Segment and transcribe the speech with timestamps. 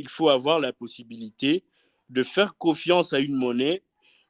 [0.00, 1.62] il faut avoir la possibilité
[2.08, 3.82] de faire confiance à une monnaie,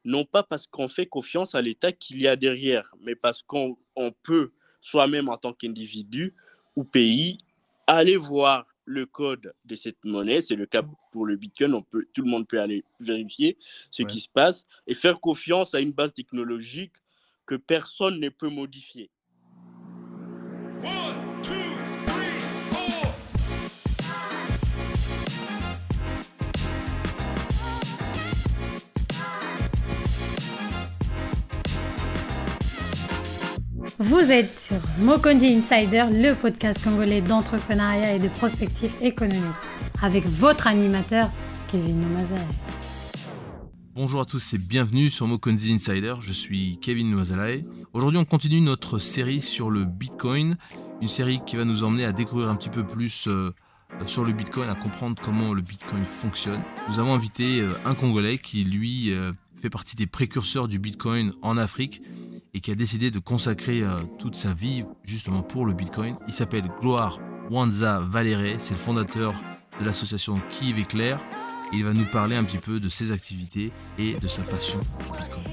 [0.05, 3.77] non pas parce qu'on fait confiance à l'État qu'il y a derrière, mais parce qu'on
[4.25, 6.35] peut soi-même en tant qu'individu
[6.75, 7.39] ou pays
[7.87, 12.09] aller voir le code de cette monnaie, c'est le cas pour le Bitcoin, on peut,
[12.13, 13.57] tout le monde peut aller vérifier
[13.91, 16.95] ce qui se passe et faire confiance à une base technologique
[17.47, 19.11] que personne ne peut modifier.
[33.99, 39.43] Vous êtes sur Mokondi Insider, le podcast congolais d'entrepreneuriat et de prospective économique,
[40.03, 41.31] avec votre animateur,
[41.73, 42.47] Kevin Nomazalae.
[43.95, 47.65] Bonjour à tous et bienvenue sur Mokondi Insider, je suis Kevin Nomazalae.
[47.95, 50.59] Aujourd'hui on continue notre série sur le Bitcoin,
[51.01, 53.51] une série qui va nous emmener à découvrir un petit peu plus euh,
[54.05, 56.63] sur le Bitcoin, à comprendre comment le Bitcoin fonctionne.
[56.91, 61.35] Nous avons invité euh, un Congolais qui lui euh, fait partie des précurseurs du Bitcoin
[61.43, 62.01] en Afrique
[62.55, 66.17] et qui a décidé de consacrer euh, toute sa vie justement pour le Bitcoin.
[66.27, 69.35] Il s'appelle Gloire Wanza Valéré, c'est le fondateur
[69.79, 70.79] de l'association Kiev.
[70.79, 74.81] Et il va nous parler un petit peu de ses activités et de sa passion
[74.81, 75.45] du Bitcoin.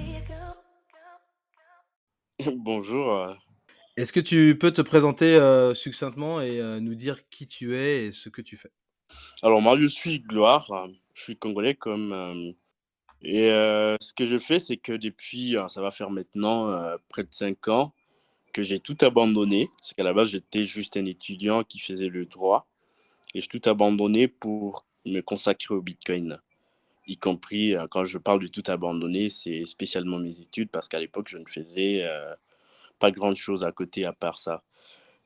[2.63, 3.13] Bonjour.
[3.13, 3.33] Euh.
[3.97, 8.11] Est-ce que tu peux te présenter euh, succinctement et nous dire qui tu es et
[8.11, 8.72] ce que tu fais?
[9.44, 12.13] Alors moi je suis Gloire, je suis congolais comme
[13.21, 17.67] et ce que je fais, c'est que depuis, ça va faire maintenant près de 5
[17.67, 17.93] ans,
[18.53, 19.69] que j'ai tout abandonné.
[19.81, 22.67] C'est qu'à la base, j'étais juste un étudiant qui faisait le droit.
[23.33, 26.39] Et j'ai tout abandonné pour me consacrer au Bitcoin.
[27.07, 31.27] Y compris, quand je parle de tout abandonner, c'est spécialement mes études, parce qu'à l'époque,
[31.29, 32.09] je ne faisais
[32.99, 34.63] pas grand-chose à côté à part ça.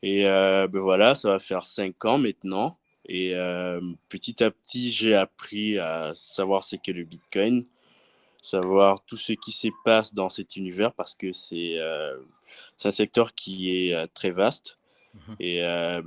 [0.04, 2.78] Et ben voilà, ça va faire 5 ans maintenant.
[3.08, 3.34] Et
[4.10, 7.66] petit à petit, j'ai appris à savoir ce qu'est le Bitcoin
[8.42, 12.18] savoir tout ce qui se passe dans cet univers parce que c'est euh,
[12.84, 14.80] un secteur qui est euh, très vaste.
[15.14, 16.02] Mmh et euh,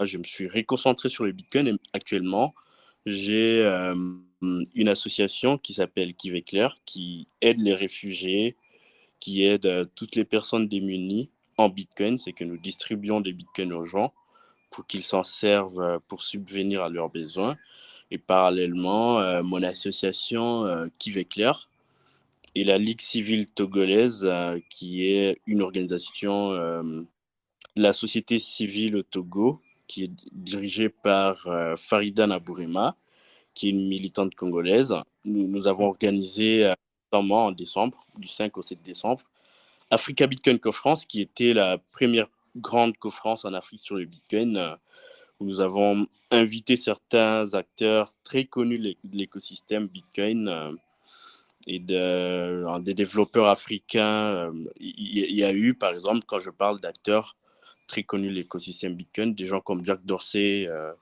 [0.00, 2.54] je me suis réconcentré sur le Bitcoin et actuellement,
[3.06, 3.62] j'ai
[4.40, 8.56] une association qui s'appelle Kiveclair qui aide les réfugiés,
[9.20, 12.18] qui aide toutes les personnes démunies en Bitcoin.
[12.18, 14.12] C'est que nous distribuons des Bitcoins aux gens
[14.70, 17.56] pour qu'ils s'en servent pour subvenir à leurs besoins.
[18.10, 20.88] Et parallèlement, mon association euh,
[22.54, 26.82] et la Ligue civile togolaise, euh, qui est une organisation euh,
[27.76, 32.96] de la société civile au Togo, qui est dirigée par euh, Farida Nabourima,
[33.54, 34.94] qui est une militante congolaise.
[35.24, 36.72] Nous, nous avons organisé
[37.12, 39.22] notamment en décembre, du 5 au 7 décembre,
[39.90, 44.76] Africa Bitcoin Conference, qui était la première grande conférence en Afrique sur le Bitcoin,
[45.38, 50.78] où nous avons invité certains acteurs très connus de l'écosystème Bitcoin
[51.66, 54.26] et de, des développeurs africains.
[54.26, 57.36] Euh, il y, a eu, par exemple, quand je parle d'acteurs
[57.86, 60.92] très connus de l'écosystème Bitcoin, des gens comme Jack Dorsey, euh,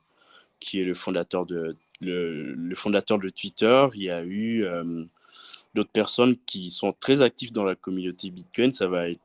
[0.58, 3.86] qui est le fondateur de, le, fondateur de Twitter.
[3.94, 5.04] Il y a eu euh,
[5.74, 8.72] d'autres personnes qui sont très actives dans la communauté Bitcoin.
[8.72, 9.20] Ça va être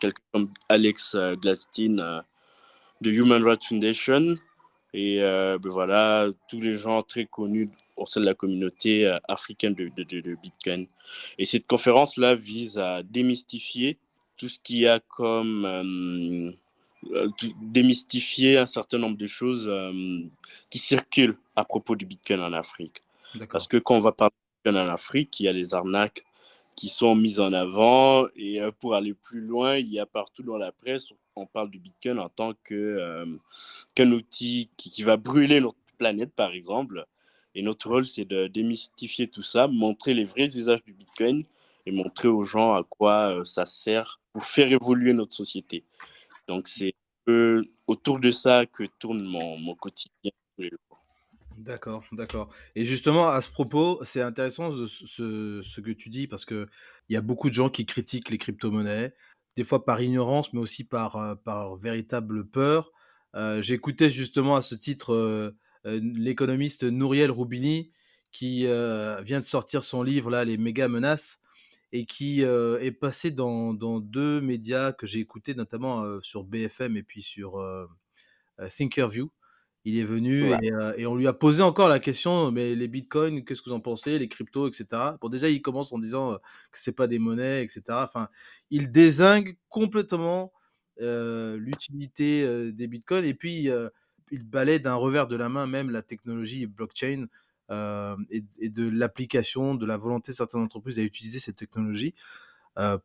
[0.00, 2.22] quelqu'un comme Alex Glastin
[3.00, 4.36] de Human Rights Foundation.
[4.94, 9.74] Et ben voilà, tous les gens très connus au sein de la communauté euh, africaine
[9.74, 10.86] de, de, Bitcoin.
[11.38, 13.98] Et cette conférence-là vise à démystifier
[14.36, 15.64] tout ce qu'il y a comme...
[15.64, 16.52] Euh,
[17.12, 17.28] euh,
[17.60, 19.70] démystifier un certain nombre de choses
[20.70, 23.02] qui circulent à propos du Bitcoin en Afrique.
[23.50, 24.32] Parce que quand on va parler
[24.64, 26.24] de Bitcoin en Afrique, il y a les arnaques
[26.74, 28.26] qui sont mises en avant.
[28.34, 31.78] Et pour aller plus loin, il y a partout dans la presse, on parle du
[31.78, 37.06] Bitcoin en tant qu'un outil qui, qui, va brûler notre planète, par exemple.
[37.56, 41.42] Et notre rôle, c'est de démystifier tout ça, montrer les vrais usages du Bitcoin
[41.86, 45.82] et montrer aux gens à quoi euh, ça sert pour faire évoluer notre société.
[46.48, 46.94] Donc, c'est
[47.86, 50.30] autour de ça que tourne mon, mon quotidien
[51.56, 52.52] D'accord, d'accord.
[52.74, 56.66] Et justement, à ce propos, c'est intéressant ce, que tu dis parce qu'il
[57.08, 59.14] y a beaucoup de gens qui critiquent les crypto-monnaies,
[59.56, 62.92] des fois par ignorance, mais aussi par, euh, par véritable peur.
[63.34, 65.54] Euh, J'écoutais justement à ce titre
[65.86, 67.90] l'économiste Nouriel Roubini,
[68.32, 71.40] qui euh, vient de sortir son livre, là, Les méga menaces,
[71.92, 77.02] et qui euh, est passé dans, deux médias que j'ai écoutés, notamment sur BFM et
[77.02, 77.62] puis sur
[78.76, 79.30] Thinkerview.
[79.84, 80.52] Il est venu
[80.98, 83.80] et, on lui a posé encore la question, mais les bitcoins, qu'est-ce que vous en
[83.80, 84.86] pensez, les cryptos, etc.
[85.20, 86.34] Bon, déjà, il commence en disant
[86.72, 87.82] que c'est pas des monnaies, etc.
[87.90, 88.28] Enfin,
[88.70, 90.52] il désingue complètement
[90.98, 93.70] l'utilité des bitcoins et puis
[94.30, 97.26] il balaie d'un revers de la main même la technologie blockchain
[97.70, 102.14] et, de l'application, de la volonté de certaines entreprises à utiliser cette technologie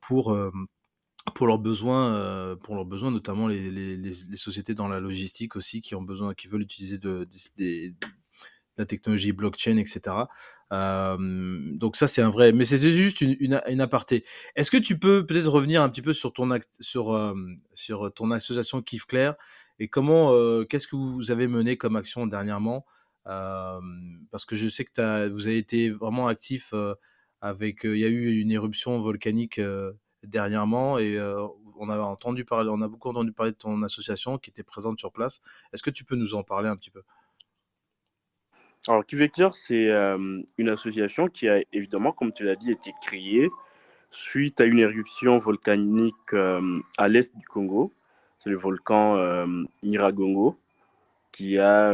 [0.01, 0.37] pour,
[1.33, 5.81] pour leurs besoins, pour leurs besoins, notamment les, les, les, sociétés dans la logistique aussi
[5.81, 7.27] qui ont besoin, qui veulent utiliser de,
[8.77, 10.15] la technologie blockchain, etc.
[10.69, 12.51] donc ça, c'est un vrai.
[12.51, 14.25] Mais c'est juste une, une, aparté.
[14.55, 17.35] Est-ce que tu peux peut-être revenir un petit peu sur ton, sur,
[17.73, 19.35] sur ton association Kif Claire
[19.81, 20.31] et comment,
[20.65, 22.85] qu'est-ce que vous avez mené comme action dernièrement
[23.25, 26.71] Parce que je sais que vous avez été vraiment actif
[27.41, 27.79] avec.
[27.83, 29.59] Il y a eu une éruption volcanique
[30.21, 31.19] dernièrement et
[31.79, 34.99] on a entendu parler, on a beaucoup entendu parler de ton association qui était présente
[34.99, 35.41] sur place.
[35.73, 37.01] Est-ce que tu peux nous en parler un petit peu?
[38.87, 39.89] Alors, Clair, c'est
[40.59, 43.49] une association qui a évidemment, comme tu l'as dit, été créée
[44.11, 46.35] suite à une éruption volcanique
[46.99, 47.91] à l'est du Congo.
[48.43, 49.45] C'est le volcan
[49.83, 50.57] Niragongo
[51.31, 51.93] qui a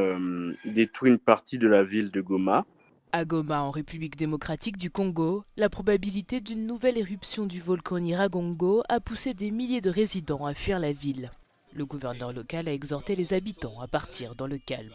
[0.64, 2.66] détruit une partie de la ville de Goma.
[3.12, 8.82] À Goma, en République démocratique du Congo, la probabilité d'une nouvelle éruption du volcan Niragongo
[8.88, 11.32] a poussé des milliers de résidents à fuir la ville.
[11.74, 14.94] Le gouverneur local a exhorté les habitants à partir dans le calme.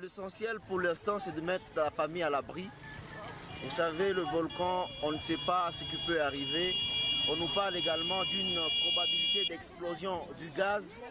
[0.00, 2.68] L'essentiel pour l'instant, c'est de mettre la famille à l'abri.
[3.62, 6.72] Vous savez, le volcan, on ne sait pas ce qui peut arriver.
[7.32, 11.04] On nous parle également d'une probabilité d'explosion du gaz.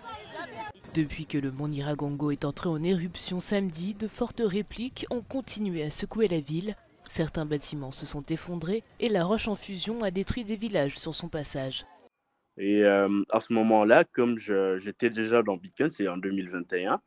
[0.93, 5.81] Depuis que le mont Niragongo est entré en éruption samedi, de fortes répliques ont continué
[5.81, 6.75] à secouer la ville.
[7.09, 11.15] Certains bâtiments se sont effondrés et la roche en fusion a détruit des villages sur
[11.15, 11.85] son passage.
[12.57, 16.99] Et euh, à ce moment-là, comme j'étais déjà dans Bitcoin, c'est en 2021,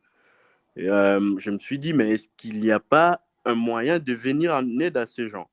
[0.75, 4.55] et, je me suis dit, mais est-ce qu'il n'y a pas un moyen de venir
[4.55, 5.51] en aide à ces gens?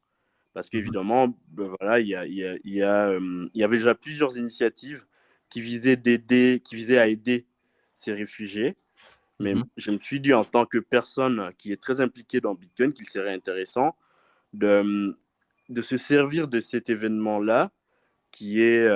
[0.53, 3.61] Parce mmh qu'évidemment, ben voilà, il y, a, il, y a, il, y a, il
[3.61, 5.05] y avait déjà plusieurs initiatives
[5.49, 7.47] qui visaient, d'aider, qui visaient à aider
[7.95, 8.77] ces réfugiés.
[9.39, 12.55] Mais mmh je me suis dit, en tant que personne qui est très impliquée dans
[12.55, 13.97] Bitcoin, qu'il serait intéressant
[14.53, 15.15] de,
[15.69, 17.71] de se servir de cet événement-là,
[18.31, 18.89] qui est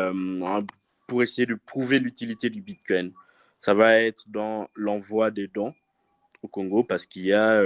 [1.06, 3.12] pour essayer de prouver l'utilité du Bitcoin.
[3.58, 5.74] Ça va être dans l'envoi des dons
[6.42, 7.62] au Congo parce qu'il y a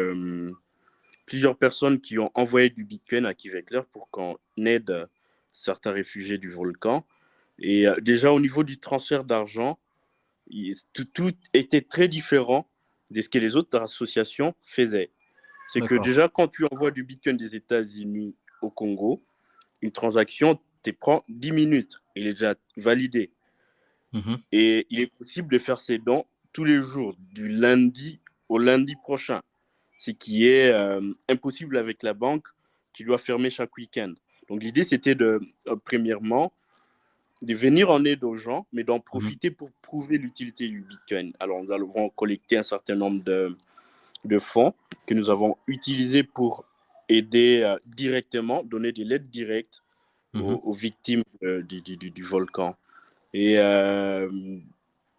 [1.29, 5.09] plusieurs personnes qui ont envoyé du Bitcoin à Kivekler pour qu'on aide
[5.53, 7.07] certains réfugiés du volcan.
[7.59, 9.79] Et déjà au niveau du transfert d'argent,
[10.95, 12.71] tout, tout, était très différent
[13.11, 15.11] de ce que les autres associations faisaient.
[15.69, 19.23] C'est que déjà quand tu envoies du Bitcoin des États-Unis au Congo,
[19.83, 21.99] une transaction te prend 10 minutes.
[22.17, 23.31] Il est déjà validé.
[24.13, 28.57] Mmh Et il est possible de faire ses dons tous les jours, du lundi au
[28.57, 29.43] lundi prochain,
[29.99, 32.47] ce qui est euh, impossible avec la banque
[32.95, 34.15] qui doit fermer chaque week-end.
[34.49, 36.53] Donc l'idée, c'était de, euh, premièrement,
[37.43, 39.03] de venir en aide aux gens, mais d'en mhm.
[39.03, 41.33] profiter pour prouver l'utilité du Bitcoin.
[41.41, 43.57] Alors nous allons collecter un certain nombre de,
[44.25, 44.73] de fonds
[45.05, 46.65] que nous avons utilisés pour
[47.09, 49.83] aider euh, directement, donner des lettres directes
[50.35, 50.77] aux, mhm.
[50.77, 52.77] victimes du, du, du, volcan.
[53.33, 53.57] Et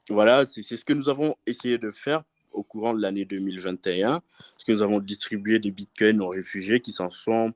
[0.10, 2.24] voilà, c'est ce que nous avons essayé de faire
[2.60, 6.92] au courant de l'année 2021, parce que nous avons distribué des bitcoins aux réfugiés qui
[6.92, 7.54] s'en sont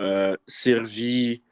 [0.00, 1.42] euh, servis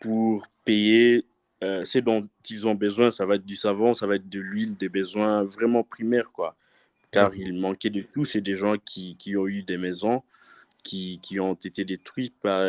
[0.00, 1.26] pour payer
[1.62, 3.10] euh, ce dont ils ont besoin.
[3.10, 6.56] Ça va être du savon, ça va être de l'huile, des besoins vraiment primaires, quoi.
[7.10, 8.24] Car il manquait de tout.
[8.24, 10.22] C'est des gens qui, qui, ont eu des maisons
[10.82, 12.62] qui, qui ont été détruites par,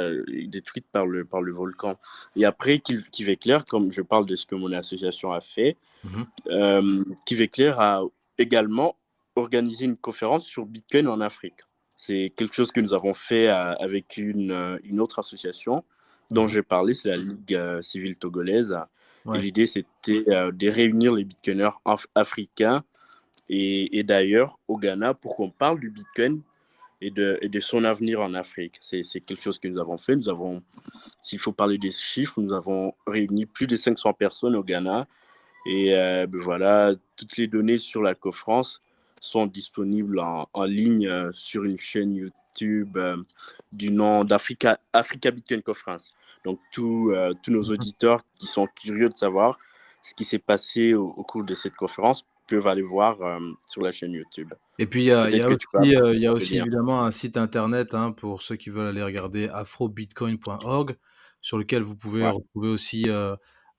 [0.48, 1.98] détruites par, le, par le volcan.
[2.36, 7.04] Et après, Kivekler, comme je parle de ce que mon association a fait, mmh euh,
[7.26, 8.02] Kivekler a
[8.38, 8.96] également
[9.38, 11.62] organiser une conférence sur Bitcoin en Afrique.
[11.96, 15.84] C'est quelque chose que nous avons fait euh, avec une, euh, une, autre association
[16.30, 16.50] dont mhm.
[16.50, 18.78] j'ai parlé, c'est la Ligue euh, civile togolaise.
[19.26, 21.82] L'idée, c'était de réunir les Bitcoiners
[22.16, 22.82] africains
[23.50, 26.42] et, et d'ailleurs au Ghana pour qu'on parle du Bitcoin
[27.02, 28.78] et de, et de, son avenir en Afrique.
[28.80, 30.16] C'est quelque chose que nous avons fait.
[30.16, 30.64] Nous avons,
[31.22, 35.08] s'il faut parler des chiffres, nous avons réuni plus de 500 personnes au Ghana.
[35.66, 38.82] Et ben voilà, toutes les données sur la conférence
[39.22, 43.18] sont disponibles en, en ligne euh, sur une chaîne YouTube euh,
[43.72, 46.14] du nom d'Africa Africa Bitcoin Conference.
[46.46, 47.72] Donc, tous euh, tous nos mhm.
[47.72, 49.58] auditeurs qui sont curieux de savoir
[50.02, 53.18] ce qui s'est passé au, cours de cette conférence peuvent aller voir
[53.66, 54.54] sur la chaîne YouTube.
[54.80, 57.36] Et puis, il y a, y a aussi, il y a aussi évidemment un site
[57.36, 60.96] internet hein, pour ceux qui veulent aller regarder afrobitcoin.org
[61.42, 63.10] sur lequel vous pouvez retrouver aussi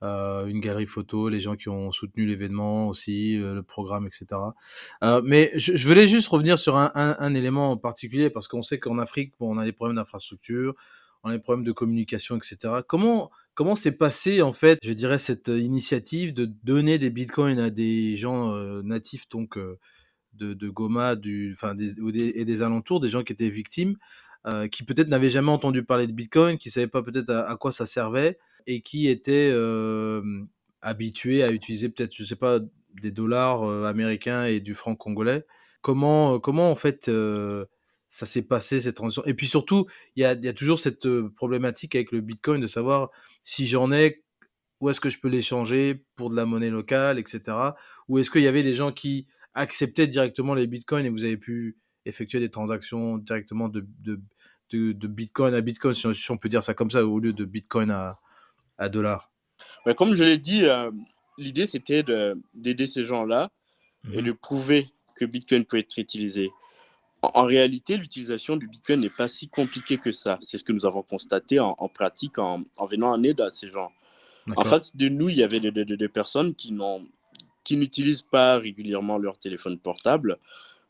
[0.04, 4.40] euh, une galerie photo, les gens qui ont soutenu l'événement aussi, euh, le programme, etc.
[5.02, 8.98] Euh, mais je, voulais juste revenir sur un, élément en particulier parce qu'on sait qu'en
[8.98, 10.74] Afrique, bon, on a des problèmes d'infrastructure,
[11.24, 12.74] on a des problèmes de communication, etc.
[12.86, 17.70] Comment comment s'est passé en fait, je dirais, cette initiative de donner des bitcoins à
[17.70, 18.52] des gens
[18.84, 19.58] natifs donc
[20.34, 21.56] de, Goma du,
[22.14, 23.96] et des alentours, des gens qui étaient victimes,
[24.48, 27.54] euh, qui peut-être n'avaient jamais entendu parler de Bitcoin, qui ne savaient pas peut-être à,
[27.56, 30.22] quoi ça servait, et qui étaient euh,
[30.80, 32.60] habitués à utiliser peut-être, je sais pas,
[33.02, 35.44] des dollars euh, américains et du franc congolais.
[35.82, 37.10] Comment, euh, comment en fait
[38.10, 39.22] ça s'est passé cette transition?
[39.26, 39.86] Et puis surtout,
[40.16, 43.10] il y a, y a toujours cette problématique avec le Bitcoin de savoir
[43.42, 44.24] si j'en ai,
[44.80, 47.56] où est-ce que je peux l'échanger pour de la monnaie locale, etc.
[48.08, 51.36] Ou est-ce qu'il y avait des gens qui acceptaient directement les bitcoins et vous avez
[51.36, 51.76] pu
[52.08, 54.20] effectuer des transactions directement de, de,
[54.70, 57.20] de, de bitcoin à bitcoin, si on, si on peut dire ça comme ça, au
[57.20, 58.18] lieu de bitcoin à,
[58.78, 59.30] à dollars
[59.86, 60.90] Ouais, comme je l'ai dit, euh,
[61.38, 63.50] l'idée c'était de- d'aider ces gens-là
[64.12, 64.26] et Mhm.
[64.26, 66.50] de prouver que Bitcoin peut être utilisé.
[67.22, 70.38] En, en réalité, l'utilisation du Bitcoin n'est pas si compliquée que ça.
[70.42, 73.50] C'est ce que nous avons constaté en, en pratique en, en venant en aide à
[73.50, 73.92] ces gens.
[74.56, 79.38] En face de nous, il y avait des, des- personnes qui n'utilisent pas régulièrement leur
[79.38, 80.38] téléphone portable,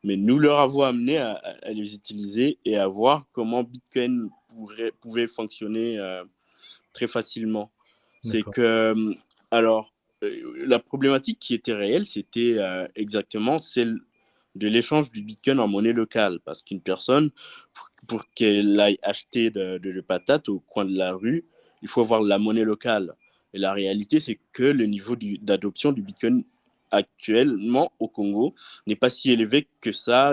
[0.05, 1.41] mais nous leur avons amené à,
[1.71, 6.25] les utiliser et à voir comment Bitcoin pourrait, pouvait fonctionner euh,
[6.93, 7.71] très facilement.
[8.23, 9.15] C'est que, euh,
[9.51, 13.99] alors, euh, la problématique qui était réelle, c'était euh, exactement celle
[14.55, 16.41] de l'échange du Bitcoin en monnaie locale.
[16.45, 17.31] Parce qu'une personne,
[17.73, 21.45] pour, pour qu'elle aille acheter de, de, de patates au coin de la rue,
[21.83, 23.15] il faut avoir la monnaie locale.
[23.55, 26.45] Et la réalité, c'est que le niveau du- d'adoption du Bitcoin
[26.91, 28.55] actuellement au Congo
[28.87, 30.33] n'est pas si élevé que ça,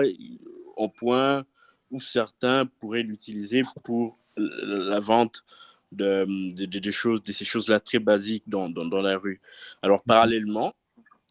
[0.76, 1.44] au point
[1.90, 5.44] où certains pourraient l'utiliser pour la vente
[5.92, 9.40] de, de, de- de choses, de ces choses-là très basiques dans, dans, dans la rue.
[9.82, 10.74] Alors, parallèlement,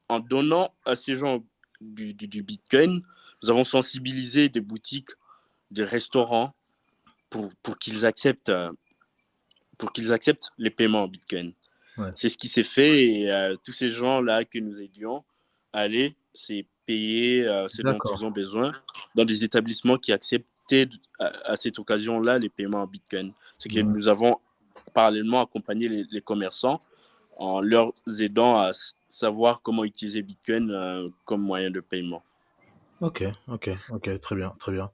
[0.10, 1.44] en donnant à ces gens
[1.82, 3.02] du, du, du Bitcoin,
[3.44, 5.10] nous avons sensibilisé des boutiques,
[5.72, 6.54] des restaurants
[7.30, 8.72] pour, pour qu'ils acceptent, euh,
[9.78, 11.54] pour qu'ils acceptent les paiements en Bitcoin.
[11.98, 12.10] Ouais.
[12.16, 15.24] C'est ce qui s'est fait et euh, tous ces gens-là que nous aidions
[15.74, 18.72] à aller, c'est payer euh, ce dont ils ont besoin
[19.16, 20.88] dans des établissements qui acceptaient
[21.20, 23.34] à, à cette occasion-là les paiements en Bitcoin.
[23.58, 24.38] C'est que nous avons
[24.94, 26.80] parallèlement accompagné les, les commerçants
[27.38, 28.72] en leur aidant à
[29.10, 32.24] savoir comment utiliser Bitcoin euh, comme moyen de paiement.
[33.02, 34.90] Ok, ok, ok, très bien, très bien.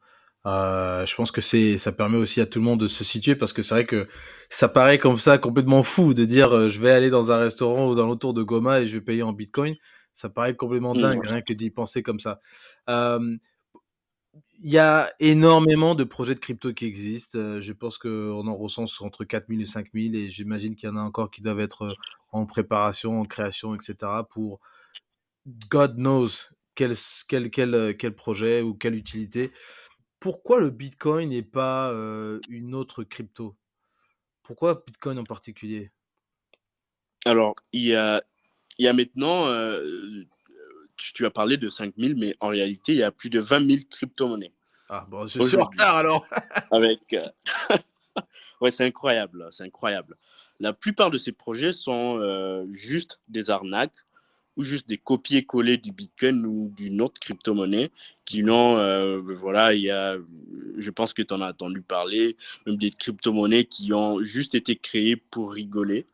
[0.47, 3.35] Euh, je pense que c'est, ça permet aussi à tout le monde de se situer
[3.35, 4.07] parce que c'est vrai que
[4.49, 7.87] ça paraît comme ça complètement fou de dire euh, je vais aller dans un restaurant
[7.87, 9.75] ou dans l'autour de Goma et je vais payer en Bitcoin.
[10.13, 11.01] Ça paraît complètement Mhm.
[11.01, 12.39] dingue rien que d'y penser comme ça.
[12.89, 13.37] Euh,
[14.63, 17.59] Il y a énormément de projets de crypto qui existent.
[17.59, 21.01] Je pense qu'on en recense entre 4000 et 5000 et j'imagine qu'il y en a
[21.01, 21.95] encore qui doivent être
[22.31, 24.23] en préparation, en création, etc.
[24.29, 24.59] pour
[25.69, 26.27] God knows
[26.75, 26.95] quel,
[27.27, 29.51] quel, quel, quel projet ou quelle utilité.
[30.21, 33.57] Pourquoi le Bitcoin n'est pas euh, une autre crypto?
[34.43, 35.91] Pourquoi Bitcoin en particulier?
[37.25, 38.21] Alors, il y a,
[38.77, 40.23] il y a maintenant, euh,
[40.95, 43.67] tu, tu as parlé de 5000, mais en réalité, il y a plus de 20
[43.67, 44.53] 000 crypto-monnaies.
[44.89, 46.27] Ah bon, je suis en retard alors
[46.69, 47.27] Avec, euh,
[48.61, 50.17] ouais, c'est incroyable, c'est incroyable.
[50.59, 54.05] La plupart de ces projets sont juste des arnaques
[54.57, 57.91] ou juste des copier-coller du Bitcoin ou d'une autre crypto-monnaie
[58.25, 60.17] qui n'ont, euh, voilà, il y a,
[60.77, 64.75] je pense que tu en as entendu parler, même des crypto-monnaies qui ont juste été
[64.75, 66.05] créées pour rigoler.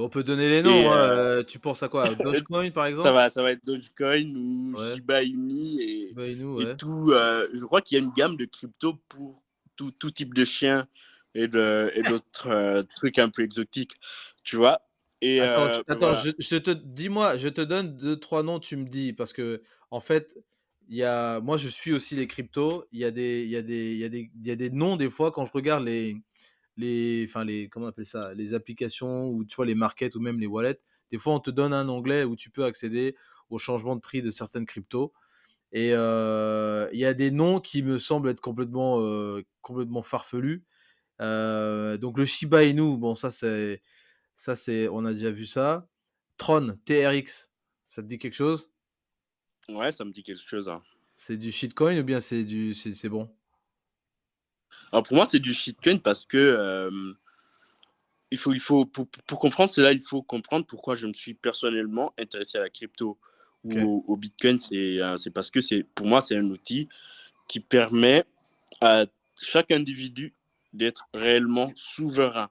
[0.00, 0.92] On peut donner les noms.
[0.92, 2.08] Hein, euh, euh, Tu penses à quoi?
[2.22, 3.06] Dogecoin par exemple?
[3.06, 4.94] Ça va, ça va être Dogecoin ou Ouais.
[4.94, 6.76] Shiba Inu et, Inu, et ouais.
[6.76, 7.10] tout.
[7.10, 9.42] euh, je crois qu'il y a une gamme de crypto pour
[9.76, 10.86] tout, tout type de chiens
[11.34, 13.96] et d'autres euh, trucs un peu exotiques,
[14.44, 14.80] tu vois?
[15.20, 16.22] Et Attends, euh, attends, voilà.
[16.22, 19.62] je, je te dis-moi, je te donne deux, trois noms, tu me dis, parce que
[19.90, 20.38] en fait,
[20.88, 23.56] il y a, moi je suis aussi les cryptos, il y a des, il y
[23.56, 25.52] a des, il y a des, il y a des noms des fois quand je
[25.52, 26.16] regarde les,
[26.76, 30.20] les, enfin les, comment on appelle ça, les applications ou tu vois les markets ou
[30.20, 30.78] même les wallets,
[31.10, 33.16] des fois on te donne un onglet où tu peux accéder
[33.50, 35.12] au changement de prix de certaines cryptos.
[35.72, 40.64] Et euh, il y a des noms qui me semblent être complètement, euh, complètement farfelus.
[41.20, 43.82] Euh, donc le Shiba Inu, bon ça c'est,
[44.38, 45.88] ça c'est, on a déjà vu ça.
[46.38, 47.50] Tron, TRX,
[47.88, 48.70] ça te dit quelque chose?
[49.68, 50.68] Ouais, ça me dit quelque chose.
[50.68, 50.80] hein.
[51.16, 53.28] C'est du shitcoin ou bien c'est du, c'est c'est bon?
[54.92, 57.12] Alors pour moi, c'est du shitcoin parce que euh,
[58.30, 61.34] il faut, il faut pour, pour comprendre cela, il faut comprendre pourquoi je me suis
[61.34, 63.18] personnellement intéressé à la crypto
[63.64, 64.60] ou au, au Bitcoin.
[64.60, 66.88] C'est euh, c'est parce que c'est pour moi, c'est un outil
[67.48, 68.24] qui permet
[68.80, 69.06] à
[69.40, 70.32] chaque individu
[70.72, 72.50] d'être réellement souverain,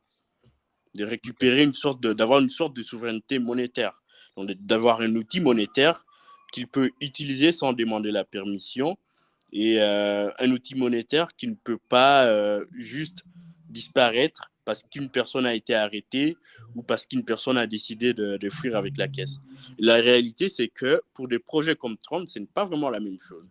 [0.97, 4.03] de récupérer une sorte de, d'avoir une sorte de souveraineté monétaire,
[4.35, 6.05] donc d'avoir un outil monétaire
[6.51, 8.97] qu'il peut utiliser sans demander la permission
[9.53, 13.23] et euh, un outil monétaire qui ne peut pas euh, juste
[13.69, 16.35] disparaître parce qu'une personne a été arrêtée
[16.75, 19.37] ou parce qu'une personne a décidé de, fuir avec la caisse.
[19.79, 23.19] La réalité, c'est que pour des projets comme Tron, ce n'est pas vraiment la même
[23.19, 23.45] chose.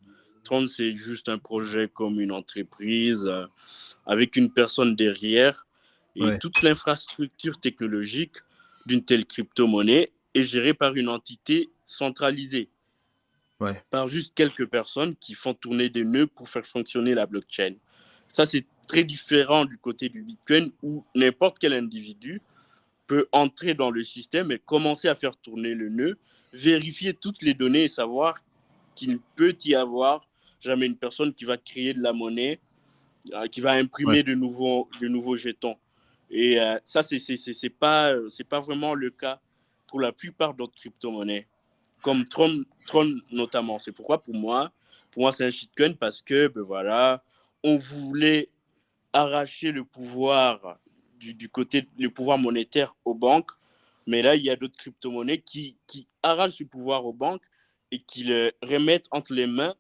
[0.45, 3.47] Tron, c'est juste un projet comme une entreprise euh,
[4.05, 5.67] avec une personne derrière
[6.17, 8.37] et toute l'infrastructure technologique
[8.87, 12.69] d'une telle crypto-monnaie est gérée par une entité centralisée.
[13.91, 17.75] Par juste quelques personnes qui font tourner des nœuds pour faire fonctionner la blockchain.
[18.29, 22.41] Ça, c'est très différent du côté du Bitcoin où n'importe quel individu
[23.07, 26.19] peut entrer dans le système et commencer à faire tourner le nœud,
[26.53, 28.41] vérifier toutes les données et savoir
[28.95, 30.29] qu'il peut y avoir
[30.61, 32.61] jamais une personne qui va créer de la monnaie,
[33.33, 35.77] euh, qui va imprimer de, nouveaux, de nouveaux jetons.
[36.31, 38.13] Et euh, ça, ce n'est pas,
[38.49, 39.41] pas vraiment le cas
[39.87, 41.47] pour la plupart d'autres crypto-monnaies,
[42.03, 43.79] comme Tron, Tron notamment.
[43.79, 44.73] C'est pourquoi pour moi,
[45.11, 47.23] pour moi c'est un shitcoin parce que ben voilà,
[47.63, 48.49] on voulait
[49.13, 50.79] arracher le pouvoir
[51.19, 53.51] du, côté, le pouvoir monétaire aux banques.
[54.07, 57.43] Mais là, il y a d'autres crypto-monnaies qui, qui arrachent ce pouvoir aux banques
[57.91, 59.75] et qui le remettent entre les mains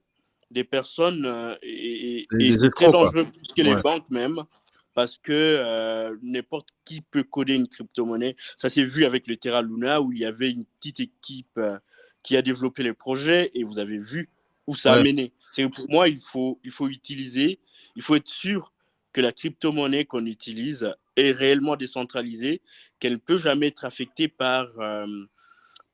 [0.51, 1.27] des personnes.
[1.27, 2.27] Euh, et,
[2.59, 4.43] c'est très dangereux plus que les banques même.
[4.97, 8.35] Parce que euh, n'importe qui peut coder une crypto-monnaie.
[8.57, 11.79] Ça s'est vu avec le Terra Luna où il y avait une petite équipe euh,
[12.23, 14.31] qui a développé les projets et vous avez vu
[14.67, 15.35] où ça a mené.
[15.53, 17.61] C'est pour moi, il faut, il faut utiliser,
[17.95, 18.73] il faut être sûr
[19.13, 22.63] que la crypto-monnaie qu'on utilise est réellement décentralisée,
[22.99, 25.07] qu'elle ne peut jamais être affectée par, euh,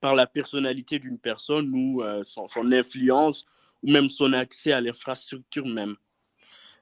[0.00, 3.46] par la personnalité d'une personne ou son, influence
[3.82, 5.96] ou même son accès à l'infrastructure même.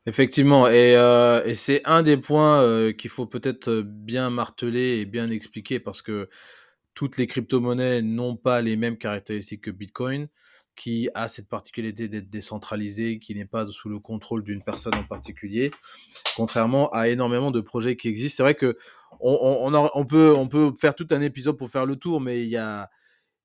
[0.07, 5.31] Effectivement, et, euh, et c'est un des points qu'il faut peut-être bien marteler et bien
[5.31, 6.29] expliquer parce que
[6.95, 10.29] toutes les crypto-monnaies n'ont pas les mêmes caractéristiques que Bitcoin
[10.81, 15.03] qui a cette particularité d'être décentralisé, qui n'est pas sous le contrôle d'une personne en
[15.03, 15.71] particulier,
[16.37, 18.39] contrairement à énormément de projets qui existent.
[18.39, 18.79] C'est vrai que
[19.21, 22.49] on, on, peut, on peut faire tout un épisode pour faire le tour, mais il
[22.49, 22.89] y a,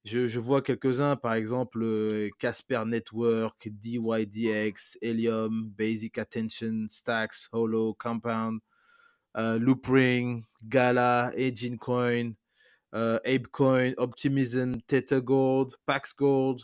[0.06, 7.96] je, je vois quelques-uns, par exemple euh, Casper Network, DYDX, Helium, Basic Attention, Stacks, Holo,
[7.96, 8.60] Compound,
[9.36, 12.34] euh, Loopring, Gala, Aging Coin,
[12.94, 16.62] euh, Apecoin, Optimism, Tether Gold, Pax Gold,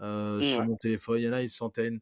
[0.00, 1.18] euh, sur mon téléphone.
[1.18, 2.00] Il y en a une centaine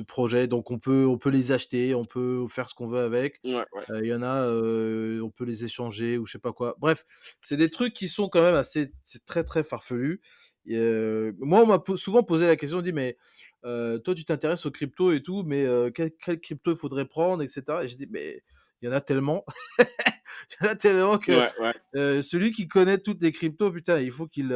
[0.00, 3.00] de projets, donc on peut, on peut les acheter, on peut faire ce qu'on veut
[3.00, 3.40] avec.
[3.44, 3.64] Euh,
[4.02, 6.76] il y en a, euh, on peut les échanger ou je sais pas quoi.
[6.78, 7.04] Bref,
[7.40, 10.20] c'est des trucs qui sont quand même assez, c'est très très farfelu.
[10.66, 13.16] moi, on m'a souvent posé la question, on dit mais
[13.62, 17.62] toi tu t'intéresses aux crypto et tout, mais quel, crypto il faudrait prendre, etc.
[17.82, 18.42] Et je dis mais
[18.82, 19.44] il y en a tellement.
[19.78, 21.32] il y en a tellement que
[22.22, 24.52] celui qui connaît toutes les cryptos, putain, il faut qu'il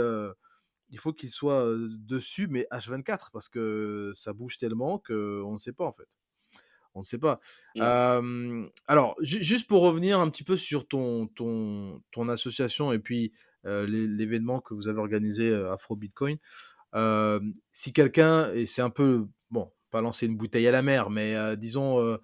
[0.95, 1.67] il faut qu'il soit
[1.99, 6.07] dessus, mais H24, parce que ça bouge tellement qu'on ne sait pas en fait.
[6.95, 7.41] On ne sait pas.
[8.87, 13.33] alors, juste pour revenir un petit peu sur ton, ton, ton association et puis
[13.65, 16.39] l'événement que vous avez organisé Afro Bitcoin,
[17.73, 21.57] si quelqu'un, et c'est un peu, bon, pas lancer une bouteille à la mer, mais
[21.57, 22.19] disons,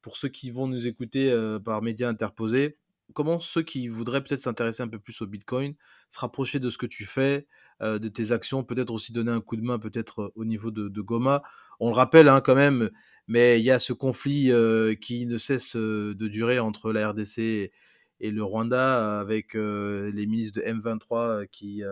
[0.00, 2.78] pour ceux qui vont nous écouter par médias interposés,
[3.12, 5.74] comment ceux qui voudraient peut-être s'intéresser un peu plus au Bitcoin,
[6.10, 7.46] se rapprocher de ce que tu fais,
[7.82, 10.70] euh, de tes actions, peut-être aussi donner un coup de main peut-être euh, au niveau
[10.70, 11.42] de, Goma?
[11.80, 12.90] On le rappelle hein, quand même,
[13.26, 17.38] mais il y a ce conflit euh, qui ne cesse de durer entre la RDC
[17.38, 21.82] et, le Rwanda avec les ministres de M23 qui,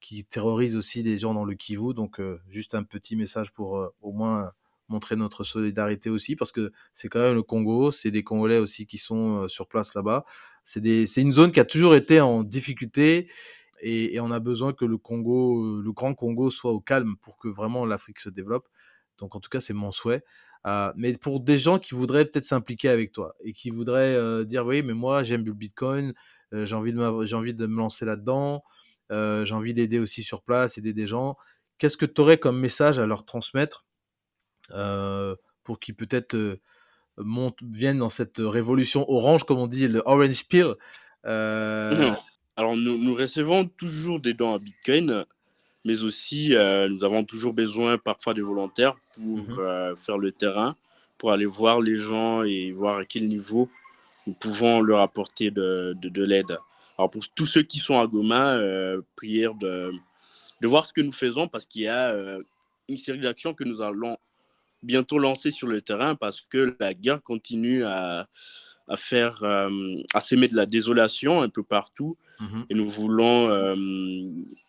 [0.00, 1.94] qui terrorisent aussi les gens dans le Kivu.
[1.94, 2.20] Donc
[2.50, 4.52] juste un petit message pour au moins
[4.88, 8.86] montrer notre solidarité aussi, parce que c'est quand même le Congo, c'est des Congolais aussi
[8.86, 10.24] qui sont euh, sur place là-bas.
[10.64, 10.82] C'est
[11.16, 13.30] une zone qui a toujours été en difficulté
[13.82, 17.38] et, on a besoin que le Congo, euh, le grand Congo soit au calme pour
[17.38, 18.68] que vraiment l'Afrique se développe.
[19.18, 20.24] Donc en tout cas, c'est mon souhait.
[20.66, 24.66] Euh, mais pour des gens qui voudraient peut-être s'impliquer avec toi et qui voudraient dire
[24.66, 26.12] oui, mais moi j'aime le Bitcoin,
[26.52, 28.64] j'ai envie de j'ai envie de me lancer là-dedans,
[29.10, 31.36] j'ai envie d'aider aussi sur place, aider des gens.
[31.78, 33.85] Qu'est-ce que tu aurais comme message à leur transmettre
[35.66, 36.60] pour qu'ils peut-être euh,
[37.62, 40.74] viennent dans cette révolution orange, comme on dit, le orange peel.
[41.26, 42.12] Euh,
[42.56, 45.26] Alors, nous, nous, recevons toujours des dons à Bitcoin,
[45.84, 46.54] mais aussi
[46.88, 50.74] nous avons toujours besoin parfois des volontaires pour mmh faire le terrain,
[51.18, 53.68] pour aller voir les gens et voir à quel niveau
[54.26, 56.56] nous pouvons leur apporter de, de, l'aide.
[56.96, 58.58] Alors, pour tous ceux qui sont à Goma,
[59.16, 59.92] prière de,
[60.62, 62.16] de voir ce que nous faisons parce qu'il y a
[62.88, 64.16] une série d'actions que nous allons
[64.86, 68.28] bientôt lancé sur le terrain parce que la guerre continue à,
[68.88, 69.70] à faire, euh,
[70.14, 72.16] à s'aimer de la désolation un peu partout.
[72.38, 73.74] Mmh et nous voulons euh,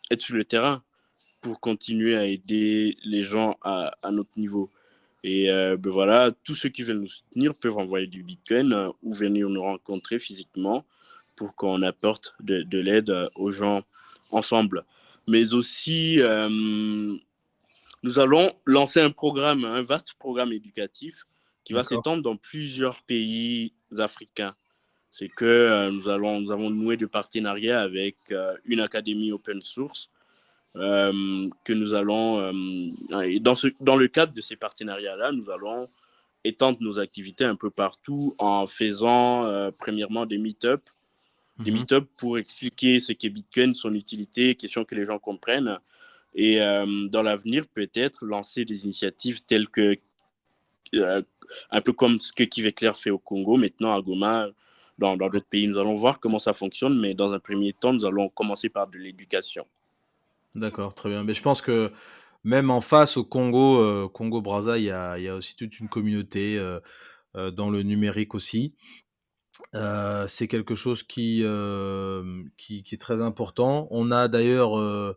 [0.10, 0.84] être sur le terrain
[1.42, 4.72] pour continuer à aider les gens à, à notre niveau.
[5.24, 9.50] Et ben voilà, tous ceux qui veulent nous soutenir peuvent envoyer du Bitcoin ou venir
[9.50, 10.86] nous rencontrer physiquement
[11.36, 13.82] pour qu'on apporte de, de l'aide aux gens
[14.32, 14.86] ensemble.
[15.28, 16.22] Mais aussi,
[18.04, 21.26] nous allons lancer un programme, un vaste programme éducatif
[21.64, 24.56] qui va s'étendre dans plusieurs pays africains.
[25.12, 29.62] C'est que euh, nous, allons, nous avons noué de partenariats avec euh, une académie open
[29.62, 30.10] source
[30.76, 32.54] euh, que nous allons,
[33.42, 35.90] dans, ce, dans le cadre de ces partenariats-là, nous allons
[36.44, 40.84] étendre nos activités un peu partout en faisant premièrement des meet-up,
[41.60, 41.80] des mhm.
[41.80, 45.80] meet-up pour expliquer ce qu'est Bitcoin, son utilité, question que les gens comprennent.
[46.40, 46.60] Et
[47.12, 49.98] dans l'avenir, peut-être lancer des initiatives telles que
[50.94, 54.48] un peu comme ce que Kivekler fait au Congo, maintenant à Goma,
[54.98, 55.68] dans d'autres pays.
[55.68, 58.88] Nous allons voir comment ça fonctionne, mais dans un premier temps, nous allons commencer par
[58.88, 59.66] de l'éducation.
[60.56, 61.24] D'accord, très bien.
[61.24, 61.92] Mais je pense que
[62.44, 66.80] même en face au Congo, euh, Congo-Braza, il y a, aussi toute une communauté euh,
[67.36, 68.74] euh, dans le numérique aussi.
[69.74, 71.44] c'est quelque chose qui,
[72.58, 73.88] qui, est très important.
[73.92, 75.16] On a d'ailleurs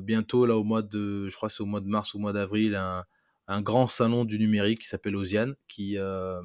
[0.00, 2.32] bientôt, là, au mois de, je crois c'est au mois de mars ou au mois
[2.32, 3.04] d'avril, un,
[3.48, 6.40] un grand salon du numérique qui s'appelle Osiane, qui, euh,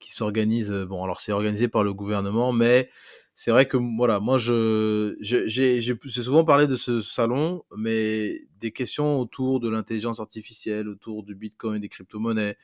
[0.00, 0.72] qui s'organise.
[0.72, 2.90] Euh, bon, alors c'est organisé par le gouvernement, mais
[3.34, 9.18] c'est vrai que voilà, moi je j'ai souvent parlé de ce salon, mais des questions
[9.18, 12.56] autour de l'intelligence artificielle, autour du Bitcoin, des crypto-monnaies,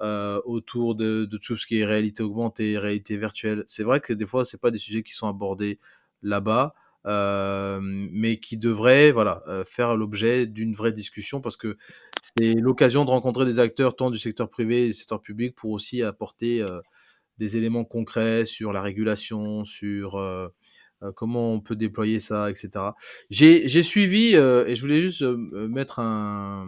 [0.00, 3.64] euh, autour de, de, tout ce qui est réalité augmentée, réalité virtuelle.
[3.66, 5.78] C'est vrai que des fois, c'est pas des sujets qui sont abordés
[6.22, 6.74] là-bas.
[7.06, 11.76] Euh, mais qui devrait voilà, euh, faire l'objet d'une vraie discussion parce que
[12.20, 15.70] c'est l'occasion de rencontrer des acteurs tant du secteur privé et du secteur public pour
[15.70, 16.80] aussi apporter euh,
[17.38, 20.18] des éléments concrets sur la régulation, sur
[21.14, 22.70] comment on peut déployer ça, etc.
[23.28, 26.66] J'ai suivi, et je voulais juste mettre un,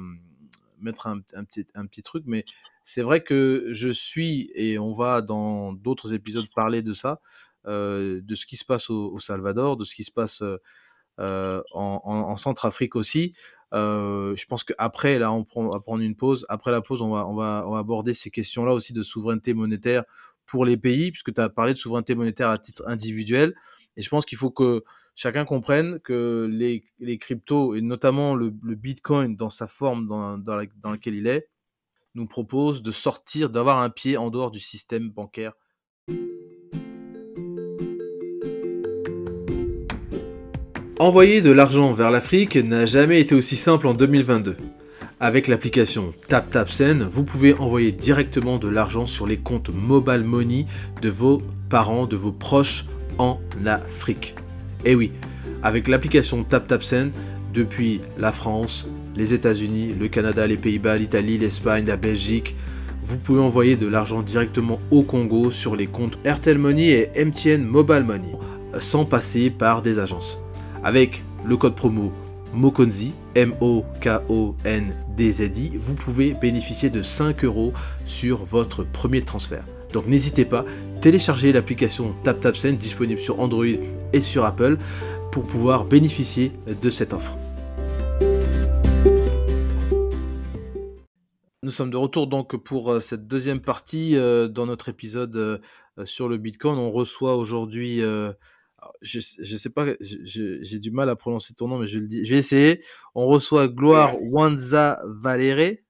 [0.79, 2.45] mettre un, petit, un petit truc, mais
[2.85, 7.23] c'est vrai que je suis, et on va dans d'autres épisodes parler de ça,
[7.69, 10.57] euh, de ce qui se passe au, Salvador, de ce qui se passe euh,
[11.21, 13.35] euh, en, Centrafrique aussi.
[13.73, 16.47] je pense qu'après, là, on, va prendre une pause.
[16.49, 20.05] Après la pause, on va, on va, va aborder ces questions-là aussi de souveraineté monétaire
[20.47, 23.55] pour les pays, puisque tu as parlé de souveraineté monétaire à titre individuel.
[23.97, 24.83] Et je pense qu'il faut que
[25.15, 31.15] chacun comprenne que les, cryptos, et notamment le, Bitcoin dans sa forme dans, dans, laquelle
[31.15, 31.49] il est,
[32.15, 35.53] nous propose de sortir, d'avoir un pied en dehors du système bancaire
[41.01, 44.57] Envoyer de l'argent vers l'Afrique n'a jamais été aussi simple en 2022.
[45.21, 50.67] Avec l'application TapTapSend, vous pouvez envoyer directement de l'argent sur les comptes Mobile Money
[51.01, 52.87] de vos parents, de vos proches
[53.19, 54.35] en Afrique.
[54.85, 55.13] Et oui,
[55.63, 57.11] avec l'application TapTapSend,
[57.55, 62.57] depuis la France, les États-Unis, le Canada, les Pays-Bas, l'Italie, l'Espagne, la Belgique,
[63.05, 67.63] vous pouvez envoyer de l'argent directement au Congo sur les comptes Airtel Money et MTN
[67.65, 68.37] Mobile Money,
[68.81, 70.41] sans passer par des agences.
[70.85, 72.13] Avec le code promo
[72.55, 73.77] MOKONZI, M-O-K-O-N-D-Z-I,
[75.77, 77.73] vous pouvez bénéficier de 5 euros
[78.05, 79.65] sur votre premier transfert.
[79.93, 80.65] Donc n'hésitez pas,
[81.01, 83.65] téléchargez l'application TapTapSend disponible sur Android
[84.13, 84.79] et sur Apple
[85.33, 87.39] pour pouvoir bénéficier de cette offre.
[91.69, 95.59] Nous sommes de retour donc pour euh, cette deuxième partie euh, dans notre épisode euh,
[96.05, 96.79] sur le Bitcoin.
[96.79, 98.01] On reçoit aujourd'hui
[99.03, 102.25] je, je sais pas, j'ai du mal à prononcer ton nom, mais je le dis.
[102.25, 102.85] Je vais essayer.
[103.15, 105.85] On reçoit Gloire Wanza Valéré.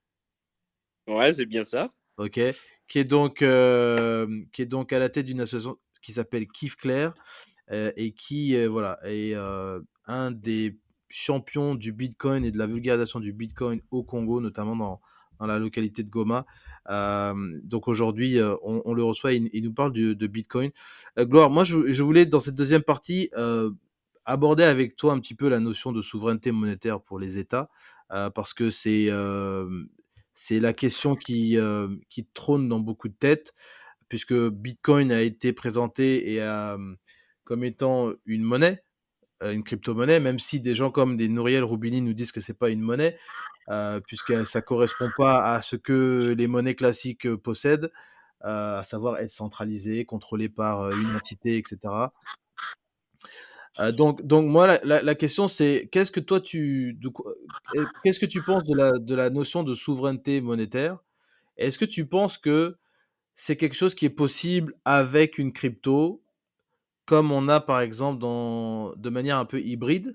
[1.07, 1.89] Ouais, c'est bien ça.
[2.17, 2.41] Ok.
[2.89, 6.77] Qui est donc, euh, qui est donc à la tête d'une association qui s'appelle Kif
[6.77, 7.15] Claire
[7.71, 9.35] euh, et qui, euh, voilà, est
[10.07, 15.01] un des champions du Bitcoin et de la vulgarisation du Bitcoin au Congo, notamment dans,
[15.39, 16.47] dans la localité de Goma.
[16.89, 20.71] donc aujourd'hui, on, le reçoit, il, il nous parle de Bitcoin.
[21.19, 23.31] Gloire, moi je, voulais dans cette deuxième partie
[24.25, 27.69] aborder avec toi un petit peu la notion de souveraineté monétaire pour les États,
[28.09, 29.09] parce que c'est
[30.35, 31.57] c'est la question qui,
[32.09, 33.55] qui trône dans beaucoup de têtes,
[34.09, 36.41] puisque Bitcoin a été présenté et,
[37.45, 38.85] comme étant une monnaie,
[39.43, 42.71] une crypto-monnaie, même si des gens comme des Nouriel Roubini nous disent que c'est pas
[42.71, 43.17] une monnaie,
[43.71, 47.91] euh, puisque ça correspond pas à ce que les monnaies classiques euh, possèdent,
[48.45, 52.09] euh, à savoir être centralisées, contrôlées par une entité, etc.
[53.93, 56.99] donc, moi, la, question c'est qu'est-ce que toi tu,
[58.03, 60.99] qu'est-ce que tu penses de la, de la notion de souveraineté monétaire?
[61.57, 62.77] Est-ce que tu penses que
[63.35, 66.23] c'est quelque chose qui est possible avec une crypto
[67.09, 70.15] comme on a par exemple de manière un peu hybride,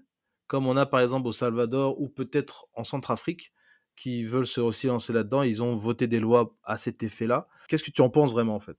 [0.53, 3.53] comme on a par exemple au Salvador ou peut-être en Centrafrique,
[3.95, 5.41] qui veulent se aussi lancer là-dedans.
[5.41, 7.47] Ils ont voté des lois à cet effet-là.
[7.67, 8.77] Qu'est-ce que tu en penses vraiment en fait?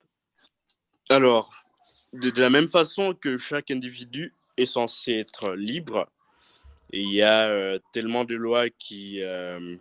[1.09, 1.65] Alors,
[2.13, 6.09] de, de la même façon que chaque individu est censé être libre,
[6.91, 9.75] il y a euh, tellement de lois qui, euh,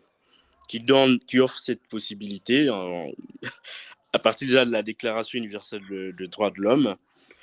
[0.68, 3.12] qui, donnent, qui offrent cette possibilité en-
[4.14, 6.96] à partir déjà de la Déclaration universelle de, de droits de l'homme.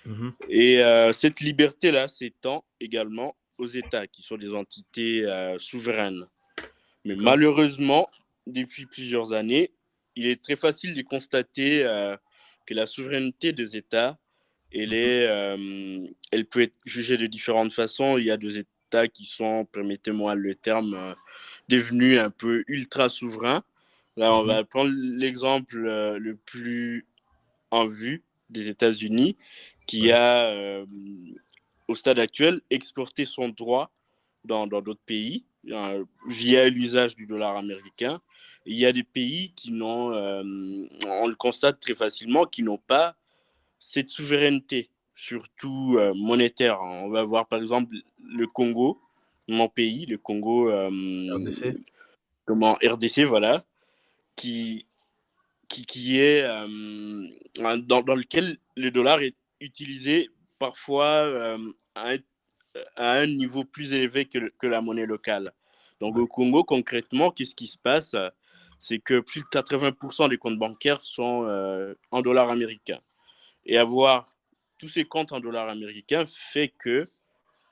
[0.07, 0.33] Mhm.
[0.49, 6.25] Et euh, cette liberté-là s'étend également aux États, qui sont des entités euh, souveraines.
[7.05, 8.09] Mais malheureusement,
[8.47, 9.73] depuis plusieurs années,
[10.17, 12.17] il est très facile de constater euh,
[12.67, 14.19] que la souveraineté des États,
[14.73, 18.19] elle, est, euh, elle peut être jugée de différentes façons.
[18.19, 21.15] Il y a des États qui sont, permettez-moi le terme, euh,
[21.69, 23.63] devenus un peu ultra souverains.
[24.17, 24.49] Là, on Mhm.
[24.49, 27.07] va prendre l'exemple le plus
[27.71, 29.37] en vue des États-Unis,
[29.87, 30.13] qui Ouais.
[30.13, 30.85] a,
[31.91, 33.91] au stade actuel, exporté son droit
[34.45, 38.21] dans d'autres pays euh, via l'usage du dollar américain.
[38.65, 40.43] Il y a des pays qui n'ont, euh,
[41.05, 43.17] on le constate très facilement, qui n'ont pas
[43.81, 46.79] cette souveraineté, surtout euh, monétaire.
[46.81, 49.01] On va voir par exemple le Congo,
[49.49, 51.77] mon pays, le Congo, RDC
[52.45, 53.65] comment RDC, voilà,
[54.37, 54.87] qui,
[55.69, 56.45] qui, qui est
[57.59, 61.59] dans, dans lequel le dollar est utilisé parfois euh,
[61.97, 62.19] à, un,
[62.97, 65.53] à un niveau plus élevé que, la monnaie locale.
[66.01, 68.15] Donc au Congo, concrètement, qu'est-ce qui se passe?
[68.81, 73.01] C'est que plus de 80% des comptes bancaires sont euh, en dollars américains.
[73.67, 74.35] Et avoir
[74.79, 77.09] tous ces comptes en dollars américains fait que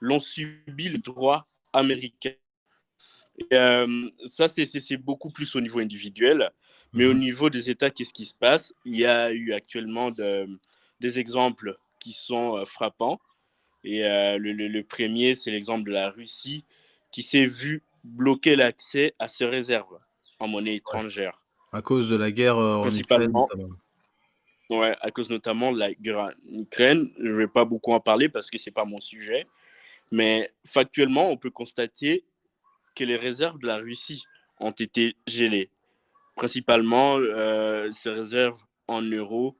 [0.01, 2.35] l'on subit le droit américain.
[3.38, 6.51] Et, euh, ça, c'est- beaucoup plus au niveau individuel.
[6.92, 7.18] Mais au Mhm.
[7.20, 8.74] niveau des États, qu'est-ce qui se passe?
[8.85, 10.48] Il y a eu actuellement de-
[11.01, 13.21] des exemples qui sont euh, frappants.
[13.85, 16.65] Et euh, le, le- le premier, c'est l'exemple de la Russie
[17.13, 19.99] qui s'est vu bloquer l'accès à ses réserves
[20.41, 21.47] en monnaie étrangère.
[21.73, 23.71] À cause de la guerre euh, en Ukraine notamment.
[24.71, 27.11] Ouais, à cause notamment de la guerre en Ukraine.
[27.19, 29.47] Je ne vais pas beaucoup en parler parce que ce n'est pas mon sujet.
[30.11, 32.25] Mais factuellement, on peut constater
[32.95, 34.25] que les réserves de la Russie
[34.59, 35.71] ont été gelées.
[36.35, 39.57] Principalement, euh, ces réserves en euros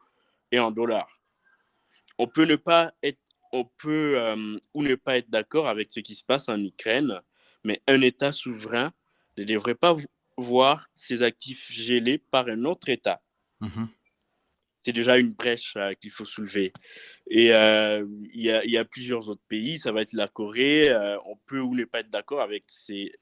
[0.53, 1.18] et en dollars.
[2.19, 3.19] On peut ne pas être,
[3.53, 7.21] on peut euh, ou ne pas être d'accord avec ce qui se passe en Ukraine,
[7.65, 8.93] mais un État souverain
[9.37, 10.03] ne devrait pas vo-
[10.37, 13.23] voir ses actifs gelés par un autre État
[13.61, 13.89] Mhm.
[14.85, 16.73] c'est déjà une brèche euh, qu'il faut soulever.
[17.29, 20.29] Et euh, il y, a, il y a plusieurs autres pays, ça va être la
[20.29, 20.95] Corée,
[21.27, 23.13] on peut ou ne pas être d'accord avec ces,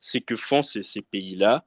[0.00, 1.64] ce que font ces, ces pays-là.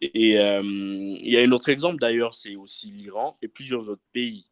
[0.00, 4.47] Et il y a un autre exemple d'ailleurs, c'est aussi l'Iran et plusieurs autres pays.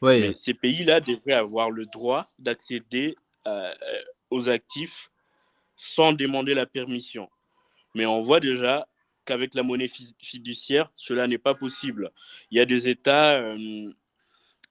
[0.00, 3.50] Ouais, Mais ces pays-là devraient avoir le droit d'accéder euh,
[3.82, 5.10] euh, aux actifs
[5.76, 7.28] sans demander la permission.
[7.94, 8.86] Mais on voit déjà
[9.24, 12.10] qu'avec la monnaie fi- fiduciaire, cela n'est pas possible.
[12.50, 13.94] Il y a des États, euh, il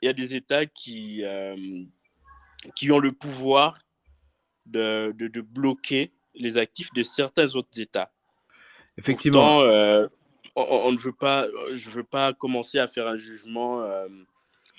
[0.01, 1.55] y a des États qui, euh,
[2.75, 3.79] qui ont le pouvoir
[4.65, 8.11] de, de, de bloquer les actifs de certains autres États.
[8.97, 9.59] effectivement.
[9.59, 10.09] Pourtant,
[10.55, 13.81] on, on ne veut pas, je ne veux pas commencer à faire un jugement.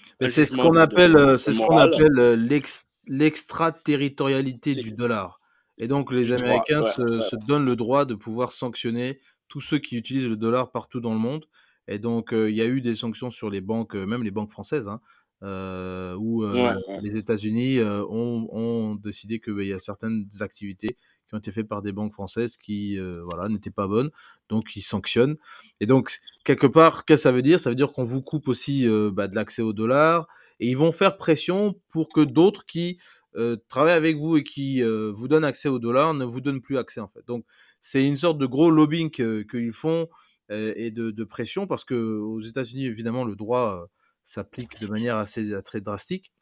[0.07, 2.87] Euh, Mais un c'est ce qu'on appelle, de- euh, c'est ce qu'on appelle euh, l'ex-
[3.07, 5.41] l'extraterritorialité du dollar.
[5.79, 7.29] Et donc les Américains se, ouais.
[7.29, 11.13] se donnent le droit de pouvoir sanctionner tous ceux qui utilisent le dollar partout dans
[11.13, 11.47] le monde.
[11.89, 14.31] Et donc euh, il y a eu des sanctions sur les banques, euh, même les
[14.31, 15.01] banques françaises, hein,
[15.43, 20.97] euh, où euh, Ouais, les États-Unis euh, ont, ont décidé qu'il y a certaines activités
[21.29, 24.11] qui ont été faites par des banques françaises qui euh, voilà, n'étaient pas bonnes,
[24.49, 25.37] donc ils sanctionnent.
[25.81, 27.59] Et donc, quelque part, qu'est-ce que ça veut dire?
[27.61, 30.27] Ça veut dire qu'on vous coupe aussi euh, bah, de l'accès au dollar,
[30.61, 32.99] et ils vont faire pression pour que d'autres qui
[33.37, 36.79] euh, travaillent avec vous et qui vous donnent accès au dollar ne vous donnent plus
[36.79, 37.27] accès, en fait.
[37.27, 37.45] Donc,
[37.81, 40.09] c'est une sorte de gros lobbying que- qu'ils font
[40.51, 43.89] et de, de pression, parce que aux États-Unis, évidemment, le droit
[44.25, 46.33] s'applique de manière assez très drastique.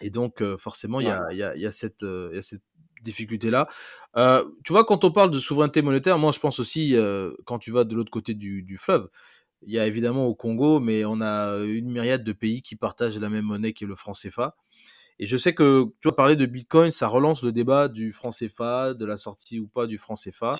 [0.00, 2.36] Et donc, euh, forcément, il y a, y a- il y a cette, euh, il
[2.36, 2.62] y a cette
[3.02, 3.68] difficulté-là.
[4.16, 7.58] Euh, tu vois, quand on parle de souveraineté monétaire, moi, je pense aussi, euh, quand
[7.58, 9.08] tu vas de l'autre côté du, fleuve,
[9.62, 13.18] il y a évidemment au Congo, mais on a une myriade de pays qui partagent
[13.18, 14.56] la même monnaie qui est le franc CFA.
[15.18, 18.30] Et je sais que, tu vois, parler de Bitcoin, ça relance le débat du franc
[18.30, 20.56] CFA, de la sortie ou pas du franc CFA.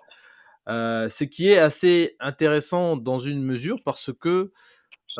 [0.68, 4.52] Euh, ce qui est assez intéressant dans une mesure parce que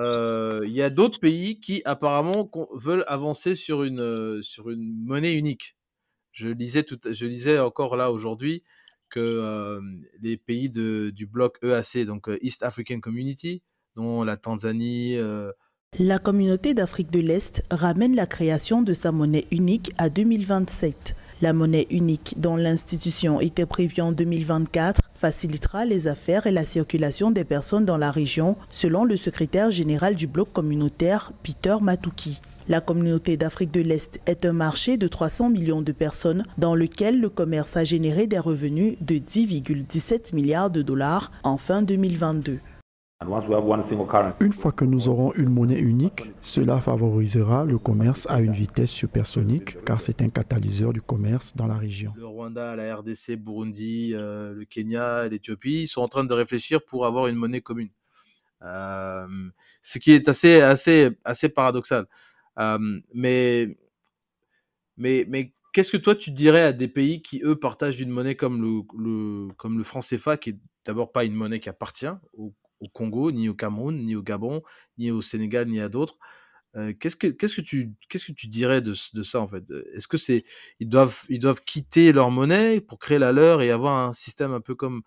[0.01, 5.78] il y a d'autres pays qui apparemment veulent avancer sur une, sur une monnaie unique.
[6.39, 8.63] Je lisais, encore là aujourd'hui
[9.11, 9.81] que
[10.23, 13.63] les pays du bloc EAC, donc East African Community,
[13.97, 15.17] dont la Tanzanie,
[15.99, 21.17] La communauté d'Afrique de l'Est ramène la création de sa monnaie unique à 2027.
[21.41, 27.31] La monnaie unique dont l'institution était prévue en 2024 facilitera les affaires et la circulation
[27.31, 32.41] des personnes dans la région, selon le secrétaire général du bloc communautaire, Peter Matouki.
[32.69, 37.19] La communauté d'Afrique de l'Est est un marché de 300 millions de personnes dans lequel
[37.19, 42.61] le commerce a généré des revenus de 10,17 milliards de dollars en fin 2022.
[44.41, 48.91] Une fois que nous aurons une monnaie unique, cela favorisera le commerce à une vitesse
[48.91, 52.13] supersonique car c'est un catalyseur du commerce dans la région.
[52.19, 57.07] Le Rwanda, la RDC, Burundi, euh, le Kenya, l'Éthiopie sont en train de réfléchir pour
[57.07, 57.89] avoir une monnaie commune.
[58.63, 59.27] Euh,
[59.83, 62.07] ce qui est assez, assez, assez paradoxal.
[62.59, 63.77] Euh, mais,
[64.97, 68.35] mais, mais qu'est-ce que toi tu dirais à des pays qui, eux, partagent une monnaie
[68.37, 72.55] comme le, comme le franc CFA, qui est d'abord pas une monnaie qui appartient au,
[72.93, 74.63] Congo, ni au Cameroun, ni au Gabon,
[74.99, 76.19] ni au Sénégal, ni à d'autres.
[76.77, 79.65] Euh, qu'est-ce que que tu que tu dirais de, de ça en fait?
[79.95, 80.45] Est-ce que c'est
[80.81, 84.53] ils doivent ils doivent quitter leur monnaie pour créer la leur et avoir un système
[84.53, 85.03] un peu comme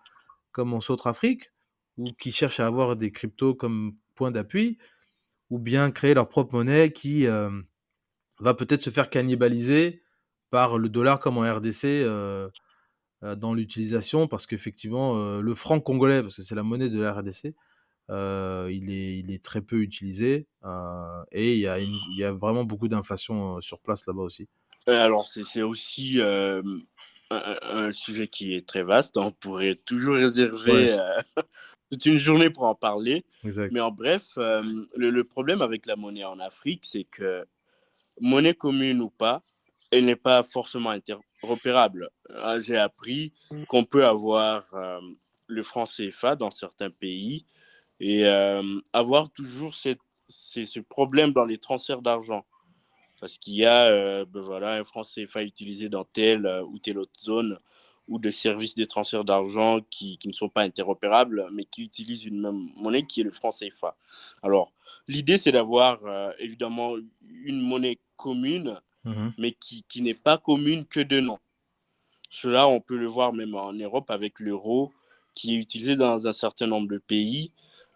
[0.52, 1.52] comme en Centrafrique
[1.98, 4.78] ou qui cherchent à avoir des cryptos comme point d'appui
[5.52, 7.50] ou bien créer leur propre monnaie qui euh,
[8.40, 10.02] va peut-être se faire cannibaliser
[10.48, 12.48] par le dollar comme en RDC euh,
[13.22, 17.12] euh, dans l'utilisation parce qu'effectivement, le franc congolais, parce que c'est la monnaie de la
[17.12, 17.54] RDC,
[18.08, 20.48] il, est, il est très peu utilisé
[21.32, 24.48] et il y, a il y a vraiment beaucoup d'inflation sur place là-bas aussi.
[24.86, 26.18] Alors, c'est aussi
[27.32, 29.16] un, un, sujet qui est très vaste.
[29.16, 30.98] On pourrait toujours réserver
[31.90, 33.24] toute une journée pour en parler.
[33.70, 37.46] Mais en bref, le, le, problème avec la monnaie en Afrique, c'est que
[38.20, 39.42] monnaie commune ou pas,
[39.92, 42.10] elle n'est pas forcément interopérable.
[42.34, 43.32] Ah, j'ai appris
[43.68, 45.00] qu'on peut avoir euh,
[45.46, 47.44] le franc CFA dans certains pays
[48.00, 52.44] et euh, avoir toujours cette, ce problème dans les transferts d'argent.
[53.22, 56.98] Parce qu'il y a euh, ben voilà, un franc CFA utilisé dans telle ou telle
[56.98, 57.58] autre zone
[58.06, 62.26] ou de services de transfert d'argent qui, qui, ne sont pas interopérables, mais qui utilisent
[62.26, 63.96] une même monnaie qui est le franc CFA.
[64.42, 64.72] Alors,
[65.08, 66.00] l'idée, c'est d'avoir
[66.38, 71.38] évidemment une monnaie commune Mmh mais qui, qui n'est pas commune que de nom.
[72.30, 74.92] Cela, on peut le voir même en Europe avec l'euro,
[75.34, 77.50] qui est utilisé dans un certain nombre de pays,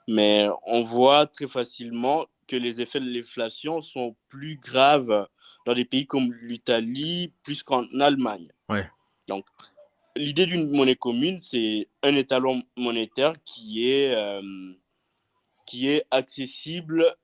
[0.09, 5.26] mais on voit très facilement que les effets de l'inflation sont plus graves
[5.64, 8.48] dans des pays comme l'Italie, plus qu'en Allemagne.
[8.68, 8.88] Ouais.
[9.28, 9.46] Donc,
[10.14, 14.72] l'idée d'une monnaie commune, c'est un étalon monétaire qui est, euh,
[15.66, 17.16] qui est accessible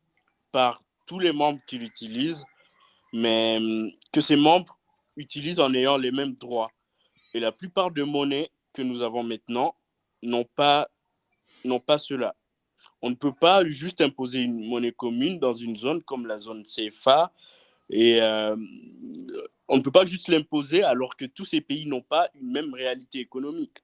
[0.50, 2.44] par tous les membres qui l'utilisent
[3.12, 4.78] mais hum, que ces membres
[5.16, 6.70] utilisent en ayant les mêmes droits.
[7.35, 9.74] Et la plupart des monnaies que nous avons maintenant
[10.22, 10.88] n'ont pas,
[11.64, 12.35] n'ont pas cela.
[13.03, 16.65] On ne peut pas juste imposer une monnaie commune dans une zone comme la zone
[16.65, 17.33] CFA.
[17.91, 18.57] Et euh,
[19.69, 22.73] on ne peut pas juste l'imposer alors que tous ces pays n'ont pas une même
[22.73, 23.83] réalité économique.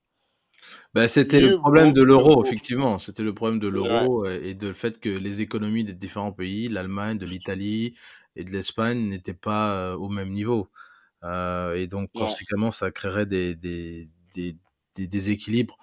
[0.95, 2.99] Ben, c'était le problème de l'euro, effectivement.
[2.99, 6.69] C'était le problème de l'euro et de le fait que les économies des différents pays,
[6.69, 7.95] l'Allemagne, de l'Italie,
[8.37, 10.69] et de l'Espagne n'étaient pas au même niveau.
[11.25, 14.57] et donc, conséquemment, ça créerait des, des, des,
[14.95, 15.79] des déséquilibres.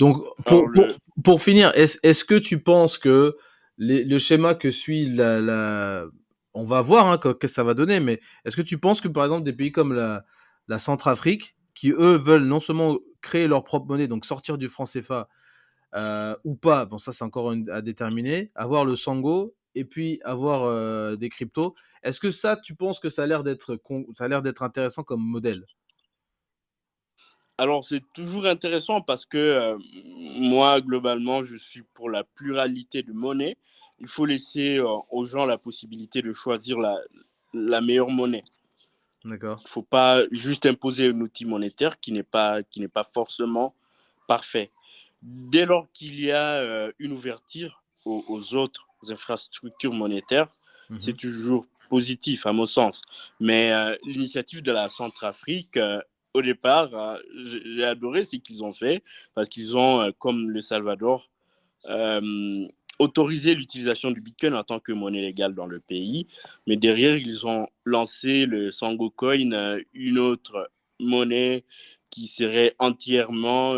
[0.00, 0.86] Donc, pour, pour,
[1.22, 3.36] pour, finir, est-ce est que tu penses que
[3.76, 6.06] les, le schéma que suit la, la...
[6.54, 9.08] On va voir hein, qu'est-ce que ça va donner, mais est-ce que tu penses que,
[9.08, 10.24] par exemple, des pays comme la,
[10.68, 14.86] la Centrafrique, qui, eux, veulent non seulement créer leur propre monnaie, donc sortir du franc
[14.86, 15.28] CFA,
[15.94, 21.16] euh, ou pas, bon ça c'est encore à déterminer, avoir le Sango et puis avoir
[21.16, 21.74] des cryptos.
[22.02, 23.78] Est-ce que ça, tu penses que ça a l'air d'être
[24.16, 25.66] ça a l'air d'être intéressant comme modèle?
[27.60, 29.76] Alors c'est toujours intéressant parce que
[30.38, 33.58] moi globalement je suis pour la pluralité de monnaie.
[33.98, 36.98] Il faut laisser aux gens la possibilité de choisir la,
[37.52, 38.44] la meilleure monnaie.
[39.26, 39.58] D'accord.
[39.60, 43.74] Il ne faut pas juste imposer un outil monétaire qui n'est pas, qui pas forcément
[44.26, 44.70] parfait.
[45.20, 50.48] Dès lors qu'il y a une ouverture aux, aux autres infrastructures monétaires,
[50.88, 53.02] mmh c'est toujours positif à mon sens.
[53.40, 56.00] Mais euh, l'initiative de la Centrafrique, euh,
[56.34, 57.18] au départ, euh,
[57.64, 59.02] j'ai adoré ce qu'ils ont fait
[59.34, 61.28] parce qu'ils ont, comme le Salvador,
[62.98, 66.26] autorisé l'utilisation du Bitcoin en tant que monnaie légale dans le pays.
[66.66, 71.64] Mais derrière, ils ont lancé le Sango Coin, une autre monnaie
[72.10, 73.74] qui serait entièrement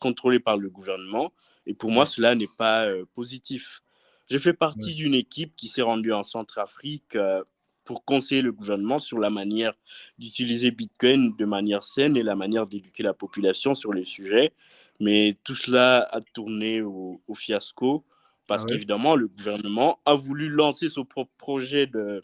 [0.00, 1.32] contrôlée par le gouvernement.
[1.66, 3.80] Et pour moi, cela n'est pas positif.
[4.28, 7.44] J'ai fait partie d'une équipe qui s'est rendue en Centrafrique euh,
[7.86, 9.72] pour conseiller le gouvernement sur la manière
[10.18, 14.52] d'utiliser Bitcoin de manière saine et la manière d'éduquer la population sur les sujets.
[15.00, 18.04] Mais tout cela a tourné au, fiasco
[18.46, 22.20] parce ah qu'évidemment, le gouvernement a voulu lancer son propre projet de,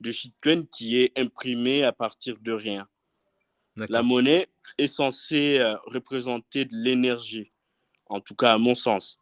[0.00, 2.88] de shitcoin qui est imprimé à partir de rien.
[3.76, 7.52] La monnaie est censée euh, représenter de l'énergie,
[8.06, 9.18] en tout cas à mon sens.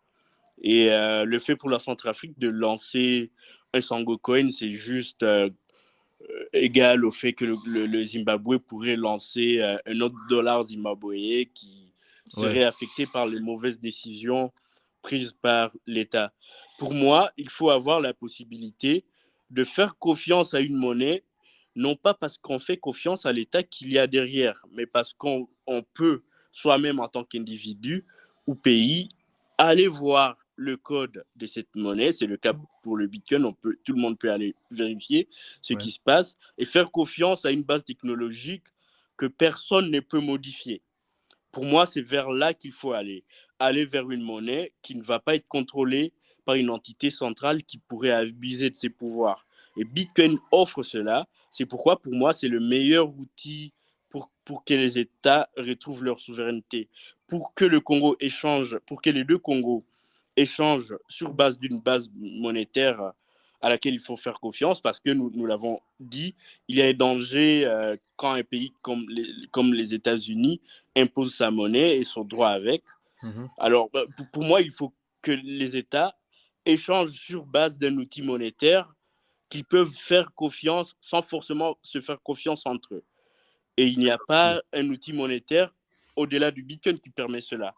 [0.63, 3.33] Et euh, le fait pour la Centrafrique de lancer
[3.73, 5.51] un Sango Coin, c'est juste euh,
[6.53, 11.93] égal au fait que le, Zimbabwe pourrait lancer un autre dollar zimbabwéen qui
[12.27, 14.53] serait affecté par les mauvaises décisions
[15.03, 16.33] prises par l'État.
[16.79, 19.05] Pour moi, il faut avoir la possibilité
[19.51, 21.25] de faire confiance à une monnaie
[21.77, 25.49] non pas parce qu'on fait confiance à l'État qu'il y a derrière, mais parce qu'on
[25.93, 26.23] peut
[26.53, 28.07] soi-même en tant qu'individu
[28.47, 29.09] ou pays
[29.59, 33.77] aller voir le code de cette monnaie, c'est le cas pour le Bitcoin, on peut,
[33.85, 35.29] tout le monde peut aller vérifier
[35.61, 38.65] ce qui se passe et faire confiance à une base technologique
[39.17, 40.83] que personne ne peut modifier.
[41.53, 43.25] Pour moi, c'est vers là qu'il faut aller.
[43.59, 46.13] Aller vers une monnaie qui ne va pas être contrôlée
[46.45, 49.47] par une entité centrale qui pourrait abuser de ses pouvoirs.
[49.77, 51.29] Et Bitcoin offre cela.
[51.51, 53.73] C'est pourquoi, pour moi, c'est le meilleur outil
[54.09, 56.89] pour, pour que les États retrouvent leur souveraineté,
[57.27, 59.85] pour que le Congo échange, pour que les deux Congos
[60.37, 63.13] échangent sur base d'une base monétaire
[63.61, 66.35] à laquelle il faut faire confiance parce que nous, nous l'avons dit,
[66.69, 70.61] il y a un danger euh, quand un pays comme les, comme les États-Unis
[70.95, 72.83] impose sa monnaie et son droit avec.
[73.23, 73.49] Mhm.
[73.57, 76.15] Alors, bah, pour, pour, moi, il faut que les États
[76.67, 78.95] échangent sur base d'un outil monétaire
[79.49, 83.05] qu'ils peuvent faire confiance sans forcément se faire confiance entre eux.
[83.79, 85.75] Et il n'y a pas un outil monétaire
[86.17, 87.75] au-delà du Bitcoin qui permet cela.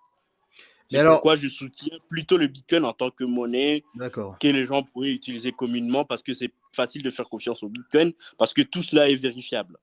[0.88, 5.12] C'est pourquoi je soutiens plutôt le Bitcoin en tant que monnaie que les gens pourraient
[5.12, 9.10] utiliser communément parce que c'est facile de faire confiance au Bitcoin parce que tout cela
[9.10, 9.78] est vérifiable.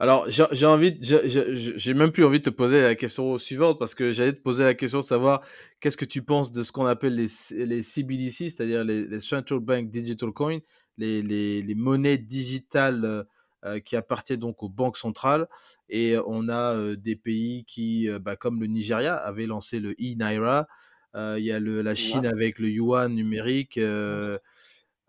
[0.00, 4.10] Alors, j'ai envie, j'ai même plus envie de te poser la question suivante parce que
[4.10, 5.42] j'allais te poser la question de savoir
[5.80, 7.28] qu'est-ce que tu penses de ce qu'on appelle les,
[7.64, 10.58] les CBDC, c'est-à-dire les, les, Central Bank Digital Coin,
[10.98, 13.22] les, les monnaies digitales euh,
[13.84, 15.48] qui appartiennent donc aux banques centrales.
[15.88, 20.66] Et on a euh, des pays qui, bah, comme le Nigeria, avaient lancé le e-Naira.
[21.14, 23.78] Il y a le, la Chine avec le yuan numérique.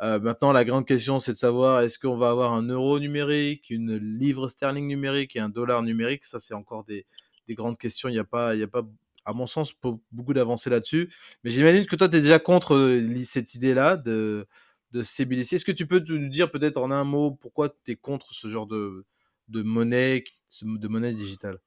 [0.02, 3.70] Euh, maintenant, la grande question, c'est de savoir est-ce qu'on va avoir un euro numérique,
[3.70, 6.24] une livre sterling numérique et un dollar numérique?
[6.24, 7.06] Ça, c'est encore des,
[7.48, 8.10] des, grandes questions.
[8.10, 8.84] Il n'y a, pas, il a pas,
[9.24, 9.74] à mon sens,
[10.12, 11.10] beaucoup d'avancées là-dessus.
[11.44, 14.48] Mais j'imagine que toi, tu es déjà contre euh, cette idée-là de,
[14.96, 15.54] de CBDC.
[15.54, 18.48] Est-ce que tu peux nous dire peut-être en un mot pourquoi tu es contre ce
[18.48, 19.06] genre de,
[19.50, 20.24] de monnaie,
[20.62, 21.60] de monnaie digitale?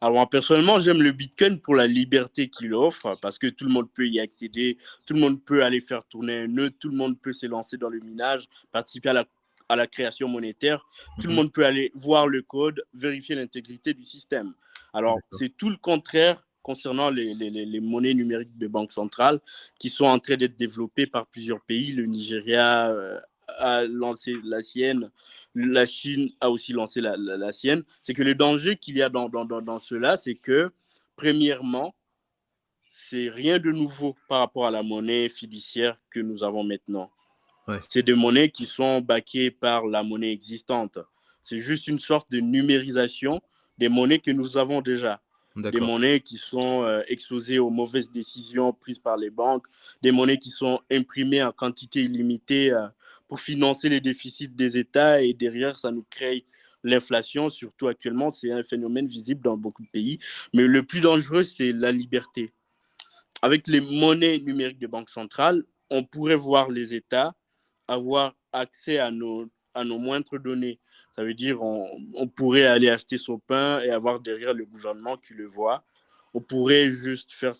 [0.00, 3.92] Alors, personnellement, j'aime le Bitcoin pour la liberté qu'il offre, parce que tout le monde
[3.92, 7.20] peut y accéder, tout le monde peut aller faire tourner un nœud, tout le monde
[7.20, 9.24] peut s'élancer dans le minage, participer à la,
[9.68, 10.86] à la création monétaire,
[11.20, 11.34] tout le mhm.
[11.34, 14.54] monde peut aller voir le code, vérifier l'intégrité du système.
[14.92, 19.40] Alors, c'est tout le contraire concernant les, les, les, monnaies numériques de banque centrale
[19.78, 23.18] qui sont en train d'être développées par plusieurs pays, le Nigeria, euh,
[23.56, 25.10] a lancé la sienne,
[25.54, 27.84] la Chine a aussi lancé la, la, sienne.
[28.02, 30.70] C'est que le danger qu'il y a dans, dans, dans, cela, c'est que,
[31.16, 31.94] premièrement,
[32.90, 37.10] c'est rien de nouveau par rapport à la monnaie fiduciaire que nous avons maintenant.
[37.88, 40.98] C'est des monnaies qui sont baquées par la monnaie existante.
[41.42, 43.40] C'est juste une sorte de numérisation
[43.78, 45.22] des monnaies que nous avons déjà
[45.58, 49.66] des monnaies qui sont euh, exposées aux mauvaises décisions prises par les banques,
[50.02, 52.86] des monnaies qui sont imprimées en quantité illimitée euh,
[53.26, 55.22] pour financer les déficits des États.
[55.22, 56.46] Et derrière, ça nous crée
[56.84, 60.18] l'inflation, surtout actuellement, c'est un phénomène visible dans beaucoup de pays.
[60.54, 62.52] Mais le plus dangereux, c'est la liberté.
[63.42, 67.34] Avec les monnaies numériques de banque centrale, on pourrait voir les États
[67.86, 70.78] avoir accès à nos, à nos moindres données
[71.18, 75.16] ça veut dire on, on pourrait aller acheter son pain et avoir derrière le gouvernement
[75.16, 75.82] qui le voit.
[76.32, 77.54] On pourrait juste faire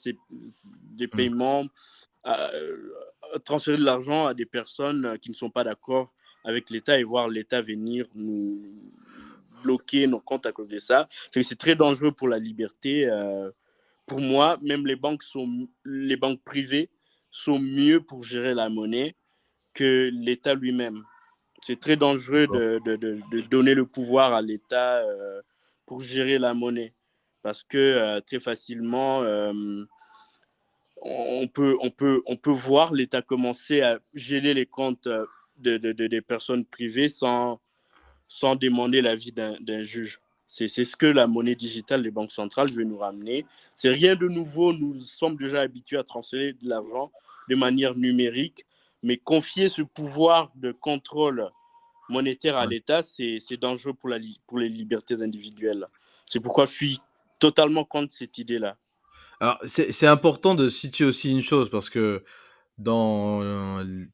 [0.92, 1.10] des mmh.
[1.10, 1.66] paiements,
[2.28, 2.76] euh,
[3.44, 7.28] transférer de l'argent à des personnes qui ne sont pas d'accord avec l'État et voir
[7.28, 8.62] l'État venir nous
[9.64, 11.08] bloquer nos comptes à cause de ça.
[11.32, 13.08] C'est très dangereux pour la liberté.
[13.10, 13.50] Euh,
[14.06, 16.90] pour moi, même les banques, sont, les banques privées
[17.32, 19.16] sont mieux pour gérer la monnaie
[19.74, 21.02] que l'État lui-même
[21.62, 25.40] c'est très dangereux de, de, de, donner le pouvoir à l'État euh,
[25.86, 26.94] pour gérer la monnaie.
[27.42, 29.84] Parce que euh, très facilement, euh,
[31.02, 35.08] on, peut, on, peut, on peut voir l'État commencer à geler les comptes
[35.58, 37.60] de, des personnes privées sans,
[38.28, 40.20] sans demander l'avis d'un juge.
[40.46, 43.44] C'est ce que la monnaie digitale des banques centrales veut nous ramener.
[43.74, 44.72] C'est rien de nouveau.
[44.72, 47.12] Nous sommes déjà habitués à transférer de l'argent
[47.50, 48.64] de manière numérique
[49.02, 51.50] mais confier ce pouvoir de contrôle
[52.08, 55.86] monétaire à l'État, c'est dangereux pour, la, pour les libertés individuelles.
[56.26, 57.00] C'est pourquoi je suis
[57.38, 58.76] totalement contre cette idée-là.
[59.40, 62.24] Alors, c'est important de situer aussi une chose, parce que
[62.78, 63.42] dans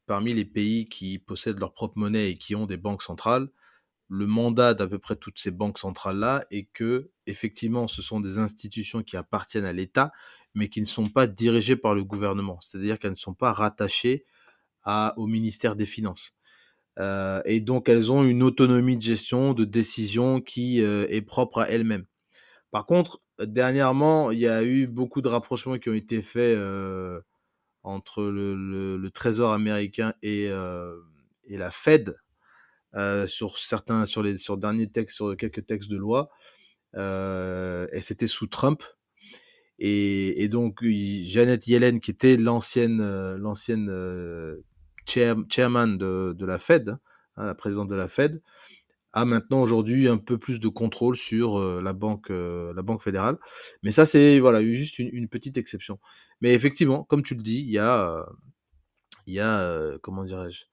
[0.05, 3.49] parmi les pays qui possèdent leur propre monnaie et qui ont des banques centrales,
[4.07, 8.37] le mandat d'à peu près toutes ces banques centrales-là est que, effectivement, ce sont des
[8.37, 10.11] institutions qui appartiennent à l'État,
[10.53, 12.59] mais qui ne sont pas dirigées par le gouvernement.
[12.61, 14.25] C'est-à-dire qu'elles ne sont pas rattachées
[14.85, 16.33] au ministère des Finances.
[16.99, 21.59] Euh, et donc, elles ont une autonomie de gestion, de décision qui euh, est propre
[21.61, 22.05] à elles-mêmes.
[22.71, 27.19] Par contre, dernièrement, il y a eu beaucoup de rapprochements qui ont été faits euh,
[27.83, 32.15] entre le, Trésor américain et, et la Fed
[33.27, 36.29] sur certains, sur les sur derniers textes, sur quelques textes de loi.
[36.95, 38.83] Et c'était sous Trump.
[39.77, 43.89] Et, et donc, Janet Yellen, qui était l'ancienne l'ancienne
[45.05, 46.97] chair, chairman de, de, la Fed,
[47.37, 48.41] hein, la présidente de la Fed,
[49.13, 53.01] a maintenant aujourd'hui un peu plus de contrôle sur euh, la banque euh, la banque
[53.01, 53.37] fédérale.
[53.83, 55.99] Mais ça c'est voilà juste une, petite exception.
[56.41, 58.25] Mais effectivement comme tu le dis il y a
[59.27, 60.65] il y a comment dirais-je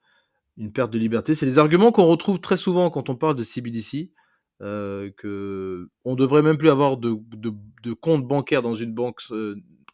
[0.56, 1.34] une perte de liberté.
[1.34, 4.10] C'est les arguments qu'on retrouve très souvent quand on parle de CBDC
[4.60, 7.52] euh, que on devrait même plus avoir de, de,
[7.82, 9.20] de compte bancaire dans une banque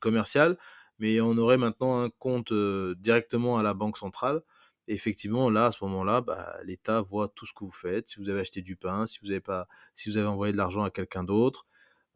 [0.00, 0.58] commerciale
[0.98, 4.42] mais on aurait maintenant un compte directement à la banque centrale
[4.88, 8.08] effectivement, là, à ce moment-là, bah, l'État voit tout ce que vous faites.
[8.08, 10.58] Si vous avez acheté du pain, si vous avez pas, si vous avez envoyé de
[10.58, 11.66] l'argent à quelqu'un d'autre,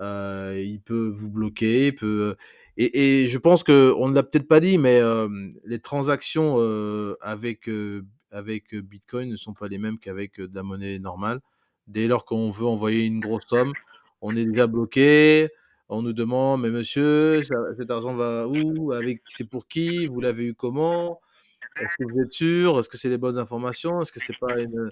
[0.01, 1.93] il peut vous bloquer.
[1.93, 2.37] Peut...
[2.77, 5.01] Et, je pense que on ne l'a peut-être pas dit, mais
[5.65, 6.59] les transactions
[7.21, 7.71] avec
[8.31, 11.41] avec Bitcoin ne sont pas les mêmes qu'avec de la monnaie normale.
[11.87, 13.73] Dès lors qu'on veut envoyer une grosse somme,
[14.23, 15.51] on est déjà bloqué.
[15.89, 18.93] On nous demande, mais monsieur, cet argent va où?
[18.93, 20.07] Avec c'est pour qui?
[20.07, 21.21] Vous l'avez eu comment?
[21.81, 22.79] Est-ce que vous êtes sûr?
[22.79, 24.01] Est-ce que c'est les bonnes informations?
[24.01, 24.89] Est-ce que c'est pas une...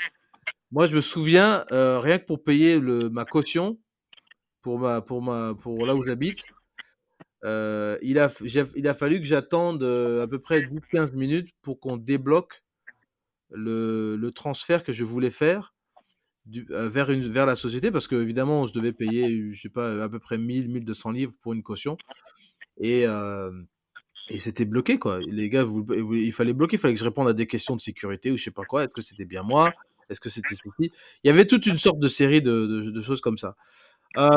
[0.72, 3.78] Moi, je me souviens, euh, rien que pour payer le, ma caution
[4.62, 6.44] pour, ma, pour, ma, pour là où j'habite,
[7.44, 8.28] euh, il, a,
[8.76, 12.62] il a fallu que j'attende à peu près 10-15 minutes pour qu'on débloque
[13.50, 15.74] le, le, transfert que je voulais faire
[16.70, 20.18] euh, vers, la société parce que évidemment je devais payer je sais pas à peu
[20.18, 21.96] près 1000 1200 livres pour une caution
[22.80, 23.50] et euh,
[24.38, 25.20] c'était bloqué, quoi.
[25.20, 25.64] Les gars,
[26.12, 28.44] il fallait bloquer, il fallait que je réponde à des questions de sécurité ou je
[28.44, 28.84] sais pas quoi.
[28.84, 29.72] Est-ce que c'était bien moi?
[30.08, 30.90] Est-ce que c'était ceci?
[31.22, 33.54] Il y avait toute une sorte de série de, choses comme ça.
[34.16, 34.30] Euh,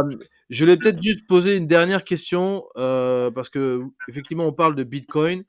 [0.50, 5.44] je vais peut-être juste poser une dernière question parce que effectivement, on parle de Bitcoin.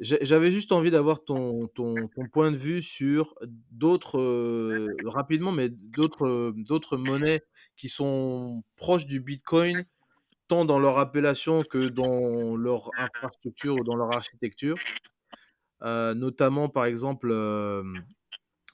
[0.00, 1.94] J'avais juste envie d'avoir ton, ton,
[2.32, 3.34] point de vue sur
[3.70, 7.42] d'autres, euh, rapidement, mais d'autres, d'autres monnaies
[7.76, 9.84] qui sont proches du Bitcoin
[10.48, 14.76] tant dans leur appellation que dans leur infrastructure ou dans leur architecture.
[15.82, 17.84] Euh, notamment, par exemple, euh,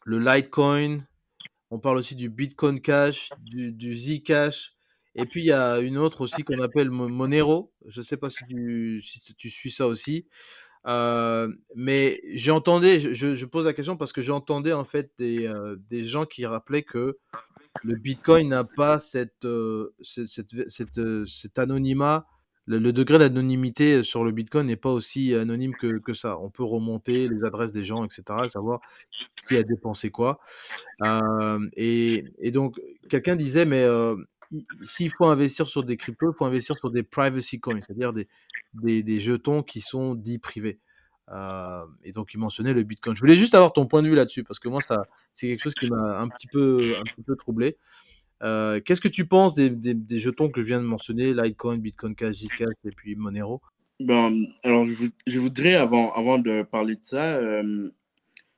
[0.05, 1.01] le Litecoin.
[1.71, 4.77] On parle aussi du Bitcoin Cash, du, du Zcash.
[5.17, 7.73] Et puis, il y a une autre aussi qu'on appelle Monero.
[7.87, 10.27] Je ne sais pas si tu, si tu, suis ça aussi.
[10.87, 15.77] Euh, mais j'entendais, je, je, pose la question parce que j'entendais en fait des, euh,
[15.91, 17.19] des gens qui rappelaient que
[17.83, 20.29] le Bitcoin n'a pas cette, euh, cette,
[20.69, 22.27] cette, cet anonymat.
[22.67, 26.39] Le, le degré d'anonymité sur le Bitcoin n'est pas aussi anonyme que, que, ça.
[26.41, 28.81] On peut remonter les adresses des gens, etc., savoir
[29.49, 30.41] qui a dépensé quoi.
[31.77, 33.85] Et, et, donc, quelqu'un disait, mais
[34.83, 39.03] s'il faut investir sur des cryptos, il faut investir sur des privacy coins, c'est-à-dire des,
[39.03, 40.79] des, jetons qui sont dits privés.
[41.33, 43.17] Euh, et donc, il mentionnait le Bitcoin.
[43.17, 44.81] Je voulais juste avoir ton point de vue là-dessus, parce que moi,
[45.33, 47.77] c'est quelque chose qui m'a un petit peu, un petit peu troublé.
[48.43, 52.15] Euh, Qu'est-ce que tu penses des, des, jetons que je viens de mentionner, Litecoin, Bitcoin
[52.15, 53.61] Cash, Zcash et puis Monero?
[53.99, 54.95] Ben, Alors, je,
[55.27, 57.91] je, voudrais, avant, avant de parler de ça, euh,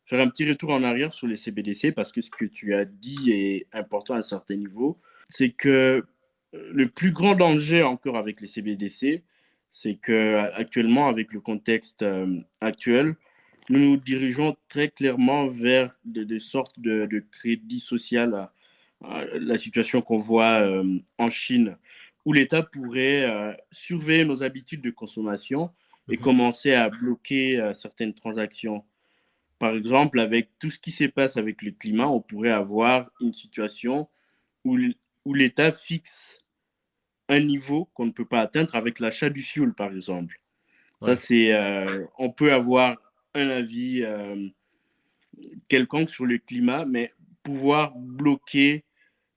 [0.07, 2.85] faire un petit retour en arrière sur les CBDC, parce que ce que tu as
[2.85, 4.99] dit est important à un certain niveau.
[5.29, 6.05] C'est que
[6.53, 9.23] le plus grand danger encore avec les CBDC,
[9.71, 13.17] c'est que actuellement, avec le contexte euh, actuel,
[13.69, 18.53] nous nous dirigeons très clairement vers des, des sortes de, de, crédit social à,
[19.05, 21.77] à la situation qu'on voit euh, en Chine,
[22.25, 25.71] où l'État pourrait euh, surveiller nos habitudes de consommation
[26.11, 26.21] et mmh.
[26.21, 28.85] commencer à bloquer euh, certaines transactions.
[29.59, 33.35] Par exemple, avec tout ce qui se passe avec le climat, on pourrait avoir une
[33.35, 34.09] situation
[34.65, 34.79] où,
[35.29, 36.43] où l'État fixe
[37.29, 40.41] un niveau qu'on ne peut pas atteindre avec l'achat du fuel, par exemple.
[41.03, 41.11] Ouais.
[41.11, 42.97] Ça, c'est, euh, on peut avoir
[43.35, 44.49] un avis euh,
[45.69, 47.13] quelconque sur le climat, mais
[47.43, 48.87] pouvoir bloquer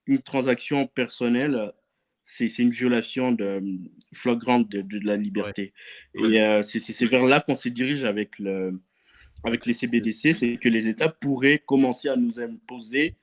[0.06, 1.74] une transaction personnelle,
[2.26, 3.62] c'est, c'est une violation de,
[4.14, 5.74] flagrante de, de, de la liberté.
[6.16, 6.30] Ouais.
[6.36, 8.80] Et euh, c'est, c'est vers là qu'on se dirige avec, le,
[9.44, 13.18] avec les CBDC, c'est que les États pourraient commencer à nous imposer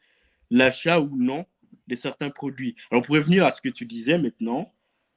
[0.51, 1.47] l'achat ou non
[1.89, 2.76] de certains produits.
[2.91, 4.72] Alors, pour revenir à ce que tu disais maintenant,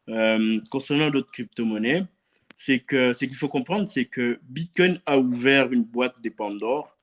[0.10, 2.06] euh, concernant d'autres crypto-monnaies,
[2.58, 6.98] c'est que ce qu'il faut comprendre, c'est que Bitcoin a ouvert une boîte de Pandore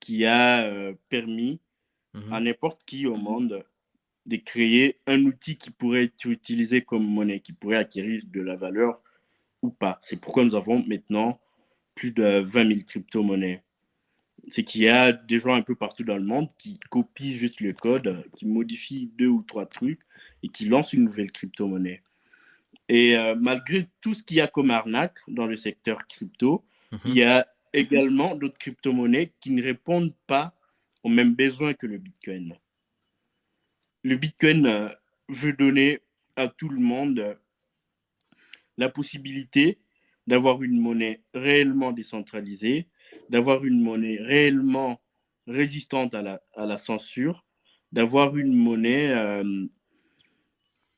[0.00, 1.60] qui a euh, permis
[2.14, 2.32] Mhm.
[2.32, 3.64] à n'importe qui au monde
[4.26, 8.54] de créer un outil qui pourrait être utilisé comme monnaie, qui pourrait acquérir de la
[8.54, 9.02] valeur
[9.62, 9.98] ou pas.
[10.02, 11.40] C'est pourquoi nous avons maintenant
[11.96, 13.63] plus de 20 000 crypto-monnaies.
[14.50, 17.60] C'est qu'il y a des gens un peu partout dans le monde qui copient juste
[17.60, 20.00] le code, euh, qui modifient deux ou trois trucs
[20.42, 22.02] et qui lancent une nouvelle crypto-monnaie.
[22.88, 26.64] Et euh, malgré tout ce qu'il y a comme arnaque dans le secteur crypto,
[26.94, 27.00] Mhm.
[27.06, 30.54] il y a également d'autres crypto-monnaies qui ne répondent pas
[31.02, 32.54] aux mêmes besoins que le Bitcoin.
[34.02, 34.88] Le Bitcoin euh,
[35.28, 36.00] veut donner
[36.36, 37.34] à tout le monde euh,
[38.76, 39.78] la possibilité
[40.26, 42.86] d'avoir une monnaie réellement décentralisée,
[43.28, 45.00] d'avoir une monnaie réellement
[45.46, 47.44] résistante à la, à la censure,
[47.92, 49.66] d'avoir une monnaie euh,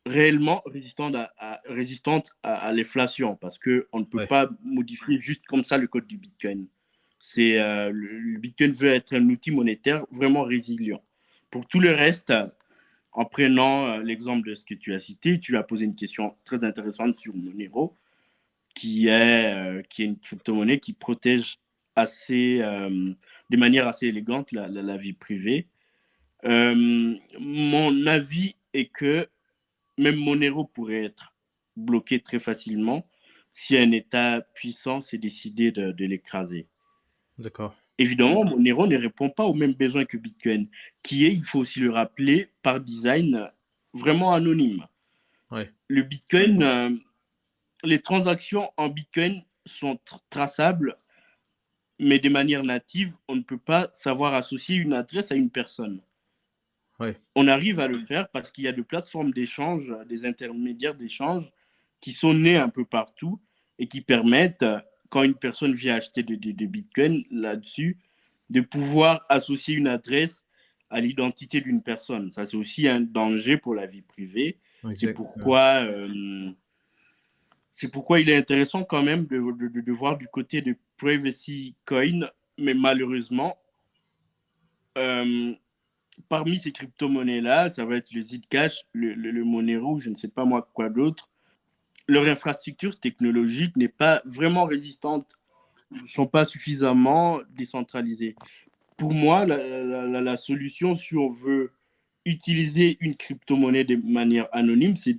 [0.06, 4.26] réellement résistante à, à- résistante à, à l'inflation, parce qu'on ne peut Ouais.
[4.26, 6.66] pas modifier juste comme ça le code du Bitcoin.
[7.20, 11.02] C'est euh, le, Bitcoin veut être un outil monétaire vraiment résilient.
[11.50, 12.32] Pour tout le reste,
[13.12, 16.36] en prenant euh, l'exemple de ce que tu as cité, tu as posé une question
[16.44, 17.96] très intéressante sur Monero,
[18.76, 21.58] qui est, euh, qui est une crypto-monnaie qui protège
[21.96, 23.12] assez, euh,
[23.50, 25.66] de manière assez élégante la, la- la vie privée.
[26.44, 29.28] Euh, mon avis est que
[29.98, 31.34] même Monero pourrait être
[31.76, 33.06] bloqué très facilement
[33.54, 36.66] si un État puissant s'est décidé de, de l'écraser.
[37.38, 37.74] D'accord.
[37.98, 40.68] Évidemment, Monero ne répond pas aux mêmes besoins que Bitcoin,
[41.02, 43.50] qui est, il faut aussi le rappeler, par design
[43.94, 44.84] vraiment anonyme.
[45.50, 45.70] Ouais.
[45.88, 46.90] Le Bitcoin, euh,
[47.82, 50.98] les transactions en Bitcoin sont tr- traçables,
[51.98, 56.00] mais de manière native, on ne peut pas savoir associer une adresse à une personne.
[56.98, 57.16] Ouais.
[57.34, 61.50] On arrive à le faire parce qu'il y a des plateformes d'échange, des intermédiaires d'échange
[62.00, 63.40] qui sont nés un peu partout
[63.78, 64.64] et qui permettent,
[65.10, 67.98] quand une personne vient acheter des de, de Bitcoin là-dessus,
[68.50, 70.44] de pouvoir associer une adresse
[70.90, 72.30] à l'identité d'une personne.
[72.30, 74.58] Ça, c'est aussi un danger pour la vie privée.
[74.96, 76.52] C'est pourquoi, euh,
[77.76, 79.36] c'est pourquoi il est intéressant quand même de,
[79.82, 82.20] de- voir du côté de Privacy Coin,
[82.58, 83.58] mais malheureusement,
[84.96, 85.52] euh,
[86.30, 90.46] parmi ces crypto-monnaies-là, ça va être le Zcash, le, le, Monero, je ne sais pas
[90.46, 91.28] moi quoi d'autre.
[92.08, 95.26] Leur infrastructure technologique n'est pas vraiment résistante,
[95.90, 98.36] ne sont pas suffisamment décentralisées.
[98.96, 101.72] Pour moi, la, la- la- solution, si on veut
[102.24, 105.18] utiliser une crypto-monnaie de manière anonyme, c'est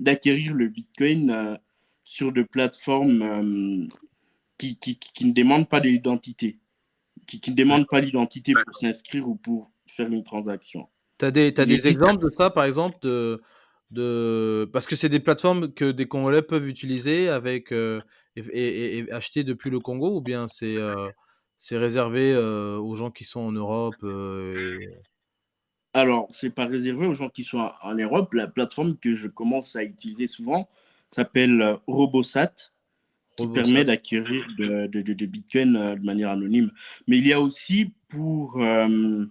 [0.00, 1.56] d'acquérir le Bitcoin euh,
[2.04, 3.86] sur des plateformes euh,
[4.58, 6.58] qui, qui, qui- ne demandent pas d'identité,
[7.26, 10.88] qui, qui ne demandent pas l'identité pour s'inscrire ou pour faire une transaction.
[11.18, 13.40] Tu as des, t'as Il des exemples de ça, par exemple, de,
[13.90, 14.68] de...
[14.72, 18.00] parce que c'est des plateformes que des Congolais peuvent utiliser avec, euh,
[18.36, 21.08] et, et- et acheter depuis le Congo, ou bien c'est euh,
[21.56, 24.88] c'est réservé euh, aux gens qui sont en Europe euh, et-
[25.92, 28.34] Alors, c'est pas réservé aux gens qui sont en- en Europe.
[28.34, 30.68] La plateforme que je commence à utiliser souvent
[31.10, 32.54] s'appelle euh, Robosat,
[33.36, 33.62] qui Robosat.
[33.62, 36.70] permet d'acquérir de, de, de- de Bitcoin euh, de manière anonyme.
[37.06, 39.26] Mais il y a aussi pour, euh,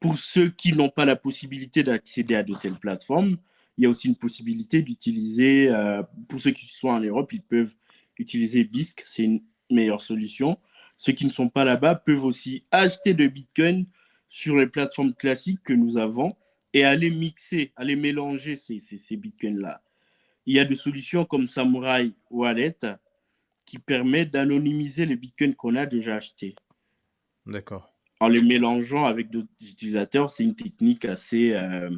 [0.00, 3.36] pour ceux qui n'ont pas la possibilité d'accéder à de telles plateformes,
[3.78, 7.42] il y a aussi une possibilité d'utiliser, euh, pour ceux qui sont en Europe, ils
[7.42, 7.74] peuvent
[8.18, 10.58] utiliser BISC, c'est une meilleure solution.
[10.96, 13.84] Ceux qui ne sont pas là-bas peuvent aussi acheter de Bitcoin
[14.30, 16.34] sur les plateformes classiques que nous avons
[16.72, 19.82] et aller mixer, aller mélanger ces, ces, ces Bitcoins-là.
[20.46, 22.78] Il y a des solutions comme Samurai Wallet
[23.64, 26.54] qui permet d'anonymiser les Bitcoins qu'on a déjà achetés
[27.46, 27.92] D'accord.
[28.20, 31.90] en les mélangeant avec d'autres utilisateurs, c'est une technique assez, euh,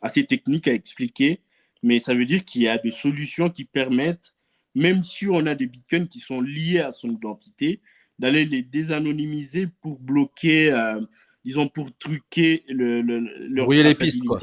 [0.00, 1.40] assez technique à expliquer,
[1.82, 4.34] mais ça veut dire qu'il y a des solutions qui permettent,
[4.74, 7.80] même si on a des bitcoins qui sont liés à son identité,
[8.18, 11.00] d'aller les désanonymiser pour bloquer, euh,
[11.44, 14.40] disons, pour truquer le, le, leur les pistes, quoi.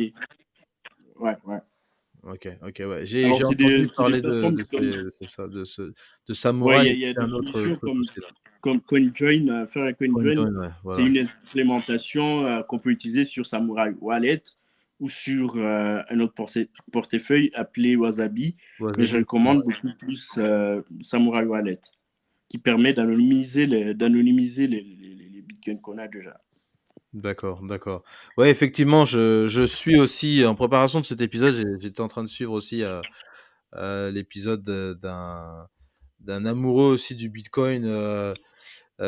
[1.17, 1.59] Ouais, ouais.
[2.25, 3.05] Ok, ok, ouais.
[3.05, 4.41] J'ai entendu des- parler de,
[5.27, 5.93] ça, de, ce, de
[6.27, 6.77] Ouais, Samurai.
[6.79, 7.79] il y a- il y a et un autre truc
[8.61, 10.51] comme- CoinJoin, euh, faire un CoinJoin,
[10.83, 14.41] ouais, C'est une implémentation euh, qu'on peut utiliser sur Samurai Wallet
[14.99, 18.55] ou sur euh, un autre porte- portefeuille appelé Wasabi.
[18.79, 21.79] Wasabi, Mais je recommande beaucoup plus euh, Samurai Wallet,
[22.49, 26.41] qui permet d'anonymiser les, d'anonymiser les, les- les- les bitcoins qu'on a déjà.
[27.15, 28.03] D'accord, d'accord.
[28.37, 31.55] Ouais, effectivement, je, je suis aussi en préparation de cet épisode.
[31.79, 32.99] J'étais en train de suivre aussi euh,
[33.75, 34.63] euh, l'épisode
[34.99, 35.67] d'un
[36.19, 38.33] d'un amoureux aussi du Bitcoin euh,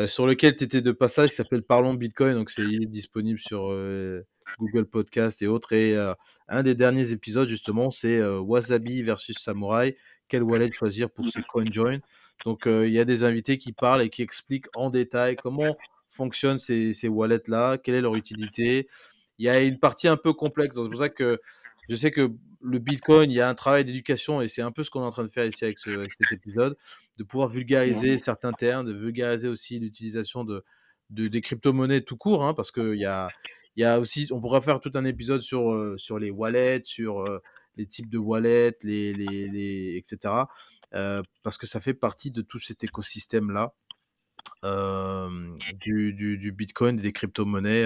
[0.08, 2.36] sur lequel tu étais de passage, qui s'appelle Parlons Bitcoin.
[2.36, 3.76] Donc, c'est disponible sur
[4.60, 5.74] Google Podcast et autres.
[5.74, 5.97] Et
[6.47, 9.97] un des derniers épisodes, justement, c'est Wasabi versus Samurai.
[10.30, 11.97] Quel wallet choisir pour ses CoinJoin
[12.45, 15.76] Donc, il y a des invités qui parlent et qui expliquent en détail comment
[16.10, 18.88] fonctionnent ces, ces wallets-là, quelle est leur utilité?
[19.38, 20.76] Il y a une partie un peu complexe.
[20.76, 21.39] C'est pour ça que
[21.89, 22.32] je sais que
[22.62, 25.05] le Bitcoin, il y a un travail d'éducation et c'est un peu ce qu'on est
[25.05, 26.76] en train de faire ici avec, cet épisode,
[27.18, 30.64] de pouvoir vulgariser certains termes, de vulgariser aussi l'utilisation de,
[31.10, 33.30] des crypto-monnaies tout court, hein, parce qu'il y a,
[33.78, 37.20] y a aussi, on pourra faire tout un épisode sur, euh, sur les wallets, sur
[37.20, 37.39] euh,
[37.78, 40.34] les types de wallets, les, les, etc.
[40.93, 43.74] Euh, parce que ça fait partie de tout cet écosystème-là
[44.64, 47.86] du, du, du, Bitcoin et des crypto-monnaies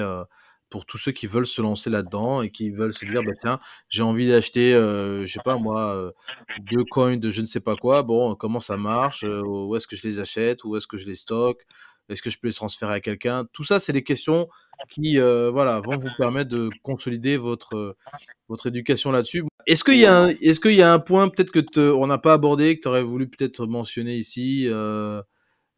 [0.72, 3.60] pour tous ceux qui veulent se lancer là-dedans et qui veulent se dire, bah, tiens,
[3.90, 6.12] j'ai envie d'acheter, euh, je sais pas moi, euh,
[6.62, 8.02] deux coins de je ne sais pas quoi.
[8.02, 11.06] Bon, comment ça marche euh, Où est-ce que je les achète Où est-ce que je
[11.06, 11.62] les stocke
[12.10, 13.46] Est-ce que je peux les transférer à quelqu'un?
[13.52, 14.48] Tout ça, c'est des questions
[14.90, 17.96] qui, voilà, vont vous permettre de consolider votre
[18.48, 19.44] votre éducation là-dessus.
[19.68, 22.18] Est-ce qu'il y a un, est-ce qu'il y a un point peut-être que on n'a
[22.18, 24.68] pas abordé que tu aurais voulu peut-être mentionner ici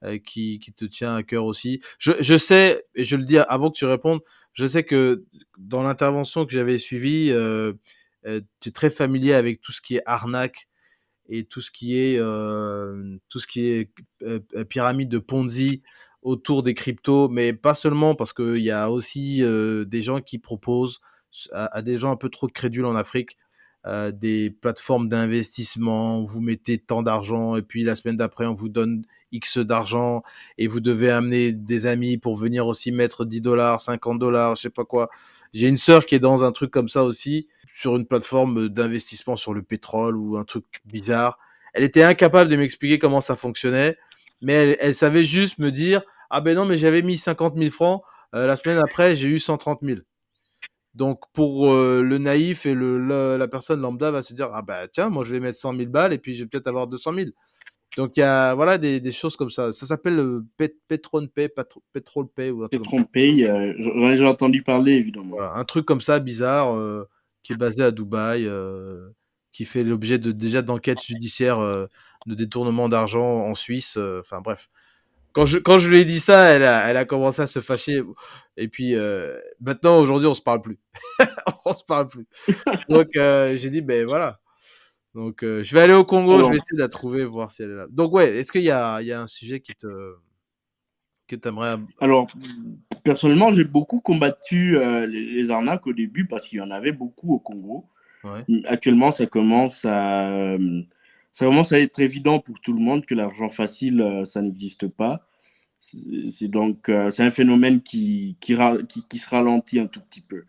[0.04, 1.82] euh, qui, te tient à cœur aussi.
[1.98, 4.20] Je, sais, et je le dis avant que tu répondes,
[4.52, 5.24] je sais que
[5.58, 7.72] dans l'intervention que j'avais suivie, euh,
[8.26, 10.68] euh, tu es très familier avec tout ce qui est arnaque
[11.30, 12.18] et tout ce qui est,
[13.30, 13.90] tout ce qui est
[14.66, 15.82] pyramide de Ponzi
[16.22, 21.00] autour des cryptos, mais pas seulement parce qu'il y a aussi des gens qui proposent
[21.54, 23.38] à, des gens un peu trop crédules en Afrique
[23.86, 28.70] euh, des plateformes d'investissement, vous mettez tant d'argent et puis la semaine d'après on vous
[28.70, 29.04] donne
[29.34, 30.24] X d'argent
[30.58, 34.62] et vous devez amener des amis pour venir aussi mettre 10 dollars, 50 dollars, je
[34.62, 35.10] sais pas quoi.
[35.54, 39.36] J'ai une sœur qui est dans un truc comme ça aussi, sur une plateforme d'investissement
[39.36, 41.38] sur le pétrole ou un truc bizarre.
[41.74, 43.98] Elle était incapable de m'expliquer comment ça fonctionnait,
[44.42, 47.70] mais elle, elle, savait juste me dire, ah ben non, mais j'avais mis 50 000
[47.70, 48.02] francs,
[48.34, 50.00] euh, la semaine après j'ai eu 130 000.
[50.96, 53.00] Donc pour le naïf et le,
[53.38, 55.90] la, personne lambda va se dire ah bah tiens moi je vais mettre 100 000
[55.90, 57.30] balles et puis je vais peut-être avoir 200 000.
[57.98, 59.72] Donc il y a voilà des, des choses comme ça.
[59.72, 61.50] Ça s'appelle le pet, Petron Pay,
[61.94, 63.46] Petrol Pay ou un Petron Pay.
[63.46, 65.36] Euh, j'en ai entendu parler évidemment.
[65.36, 66.76] Voilà, un truc comme ça bizarre
[67.42, 68.48] qui est basé à Dubaï,
[69.52, 73.98] qui fait l'objet de déjà d'enquêtes judiciaires de détournement d'argent en Suisse.
[73.98, 74.70] Enfin bref
[75.34, 77.60] quand je, quand je lui ai dit ça, elle a, elle a commencé à se
[77.60, 78.04] fâcher.
[78.56, 80.80] Et puis euh, maintenant, aujourd'hui, on se parle plus.
[81.66, 82.28] on se parle plus.
[82.88, 84.40] Donc euh, j'ai dit, ben voilà.
[85.16, 87.64] Donc euh, je vais aller au Congo, je vais essayer de la trouver, voir si
[87.64, 87.88] elle est là.
[87.90, 90.16] Donc ouais, est-ce qu'il y a, il y a un sujet qui te
[91.28, 92.28] que tu aimerais Alors
[93.04, 94.78] personnellement, j'ai beaucoup combattu
[95.08, 97.86] les, arnaques au début parce qu'il y en avait beaucoup au Congo.
[98.24, 98.44] Ouais.
[98.66, 100.58] Actuellement, ça commence à
[101.34, 104.88] ça commence à être évident pour tout le monde que l'argent facile, euh, ça n'existe
[104.88, 105.28] pas.
[105.82, 108.56] C'est donc euh, c'est un phénomène qui qui,
[109.10, 110.46] qui, se ralentit un tout petit peu.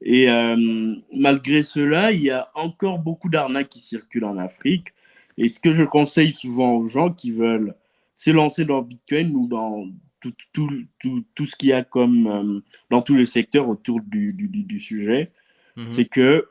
[0.00, 4.88] Et euh, malgré cela, il y a encore beaucoup d'arnaques qui circulent en Afrique.
[5.38, 7.76] Et ce que je conseille souvent aux gens qui veulent
[8.16, 9.86] s'élancer dans Bitcoin ou dans
[10.20, 14.32] tout, tout, tout, tout ce qu'il y a comme dans tous les secteurs autour du,
[14.32, 15.30] du, du sujet,
[15.76, 15.92] mhm.
[15.92, 16.48] c'est que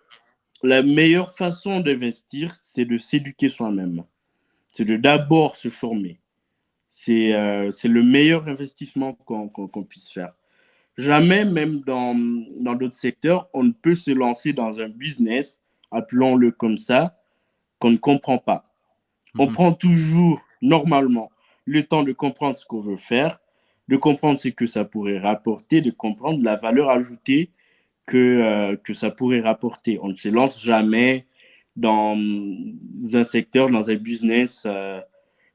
[0.63, 4.03] la meilleure façon d'investir, c'est de s'éduquer soi-même.
[4.69, 6.19] C'est de d'abord se former.
[6.89, 10.33] C'est euh, le meilleur investissement qu'on puisse faire.
[10.97, 12.15] Jamais, même dans
[12.75, 15.61] d'autres secteurs, on ne peut se lancer dans un business,
[15.91, 17.17] appelons-le comme ça,
[17.79, 18.71] qu'on ne comprend pas.
[19.37, 19.53] On mhm.
[19.53, 21.31] prend toujours, normalement,
[21.65, 23.39] le temps de comprendre ce qu'on veut faire,
[23.87, 27.49] de comprendre ce que ça pourrait rapporter, de comprendre la valeur ajoutée
[28.05, 29.99] que, euh, que ça pourrait rapporter.
[30.01, 31.25] On ne se lance jamais
[31.75, 32.17] dans
[33.13, 34.99] un secteur, dans un business euh,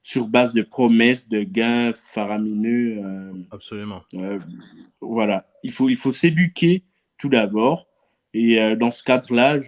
[0.03, 2.99] sur base de promesses, de gains faramineux.
[3.05, 4.03] Euh, Absolument.
[5.01, 5.47] voilà.
[5.63, 6.83] Il faut, il faut s'éduquer
[7.19, 7.87] tout d'abord.
[8.35, 9.59] Et dans ce cadre-là,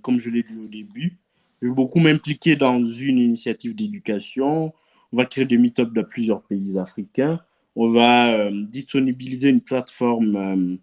[0.00, 1.18] comme je l'ai dit au début,
[1.60, 4.72] je vais beaucoup m'impliquer dans une initiative d'éducation.
[5.12, 7.40] On va créer des meet-ups dans plusieurs pays africains.
[7.74, 10.78] On va disponibiliser une plateforme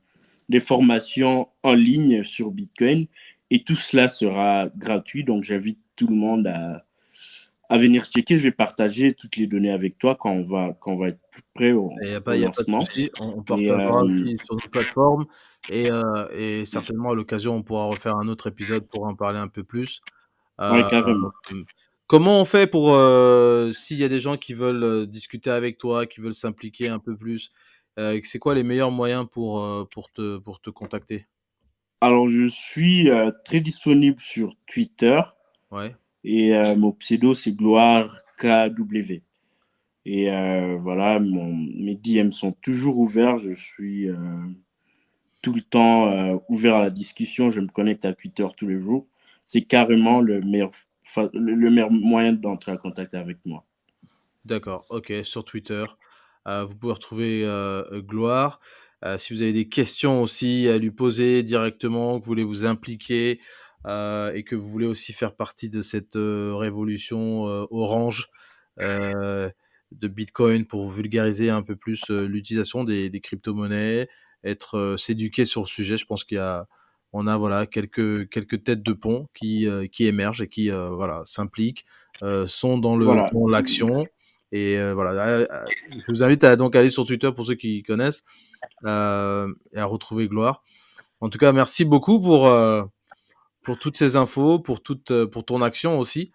[0.49, 3.07] des formations en ligne sur Bitcoin.
[3.49, 5.23] Et tout cela sera gratuit.
[5.23, 6.85] Donc, j'invite tout le monde à,
[7.69, 8.39] à venir checker.
[8.39, 11.19] Je vais partager toutes les données avec toi quand on va, quand on va être
[11.53, 12.45] près au, Il n'y a, pas, de
[13.19, 15.25] On, partagera euh, sur nos plateformes.
[15.69, 16.01] Et, euh,
[16.35, 19.63] et certainement, à l'occasion, on pourra refaire un autre épisode pour en parler un peu
[19.63, 20.01] plus.
[20.59, 20.83] Euh,
[22.07, 22.95] comment on fait pour,
[23.73, 27.15] s'il y a des gens qui veulent discuter avec toi, qui veulent s'impliquer un peu
[27.15, 31.25] plus euh, c'est quoi les meilleurs moyens pour, euh, pour, te, pour te contacter?
[32.01, 35.21] Alors, je suis euh, très disponible sur Twitter.
[35.71, 35.95] Ouais.
[36.23, 39.21] Et mon pseudo, c'est Gloire KW.
[40.05, 40.29] Et
[40.77, 43.39] voilà, mon, mes DM sont toujours ouverts.
[43.39, 44.07] Je suis,
[45.41, 47.51] tout le temps ouvert à la discussion.
[47.51, 49.05] Je me connecte à Twitter tous les jours.
[49.45, 50.71] C'est carrément le meilleur,
[51.33, 53.65] le meilleur moyen d'entrer en contact avec moi.
[54.45, 55.85] D'accord, ok, sur Twitter.
[56.45, 57.45] Vous pouvez retrouver
[57.91, 58.59] Gloire.
[59.17, 63.39] si vous avez des questions aussi à lui poser directement, que vous voulez vous impliquer
[63.85, 68.29] et que vous voulez aussi faire partie de cette révolution orange
[68.77, 74.07] de Bitcoin pour vulgariser un peu plus l'utilisation des, crypto-monnaies,
[74.43, 76.67] être s'éduquer sur le sujet, je pense qu'il y a
[77.15, 81.85] on a voilà quelques quelques têtes de pont qui qui émergent et qui voilà s'impliquent,
[82.47, 84.05] sont dans le dans l'action
[84.53, 87.55] et euh, voilà, euh, euh, je vous invite à donc aller sur Twitter pour ceux
[87.55, 88.23] qui connaissent
[88.85, 90.61] et à retrouver Gloire.
[91.21, 92.47] En tout cas, merci beaucoup pour
[93.63, 96.31] pour toutes ces infos, pour toute pour ton action aussi.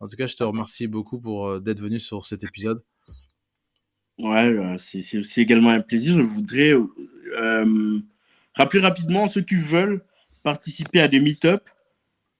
[0.00, 2.84] En tout cas, je te remercie beaucoup pour d'être venu sur cet épisode.
[4.18, 6.18] Ouais, c'est également un plaisir.
[6.18, 6.74] Je voudrais
[8.54, 10.04] rappeler rapidement ceux qui veulent
[10.42, 11.70] participer à des meet-up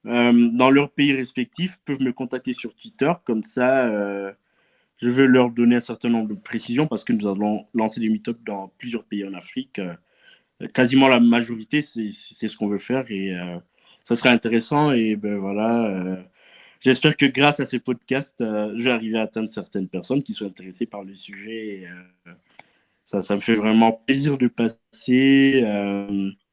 [0.05, 3.11] dans leur pays respectif peuvent me contacter sur Twitter.
[3.24, 3.89] Comme ça,
[5.03, 8.09] je vais leur donner un certain nombre de précisions parce que nous allons lancer des
[8.09, 9.81] meet dans plusieurs pays en Afrique.
[9.81, 9.95] Euh,
[10.75, 13.59] quasiment la majorité, c'est ce qu'on veut faire et euh,
[14.05, 14.93] ça sera intéressant.
[14.93, 16.17] Et ben voilà, euh,
[16.81, 20.47] j'espère que grâce à ces podcasts, je vais arriver à atteindre certaines personnes qui sont
[20.47, 21.89] intéressées par le sujet.
[23.05, 25.65] ça, ça me fait vraiment plaisir de passer.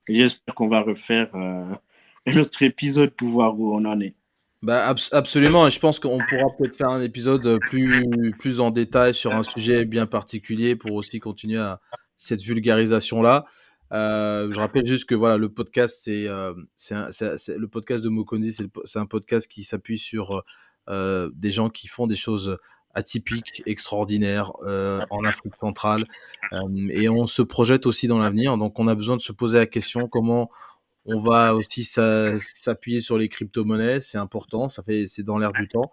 [0.10, 4.16] J'espère qu'on va refaire un autre épisode pour voir où on en est.
[4.62, 8.72] Bah, absolument, et je pense qu'on pourra peut-être faire un épisode euh, plus, plus en
[8.72, 11.80] détail sur un sujet bien particulier pour aussi continuer à
[12.18, 13.46] cette vulgarisation-là.
[13.94, 19.00] Euh, je rappelle juste que voilà, le podcast, c'est euh, le podcast de Mokondi, c'est
[19.00, 20.44] un podcast qui s'appuie sur
[20.90, 22.58] des gens qui font des choses
[22.94, 24.52] atypiques, extraordinaires
[25.10, 26.06] en Afrique centrale,
[26.90, 28.58] et on se projette aussi dans l'avenir.
[28.58, 30.50] Donc, on a besoin de se poser la question comment
[31.06, 35.68] on va aussi s'appuyer sur les crypto-monnaies, c'est important, ça fait, c'est dans l'air du
[35.68, 35.92] temps.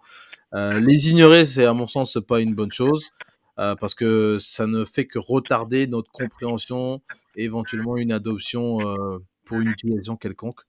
[0.53, 3.11] Euh, les ignorer, c'est à mon sens pas une bonne chose
[3.59, 7.01] euh, parce que ça ne fait que retarder notre compréhension
[7.35, 10.61] et éventuellement une adoption euh, pour une utilisation quelconque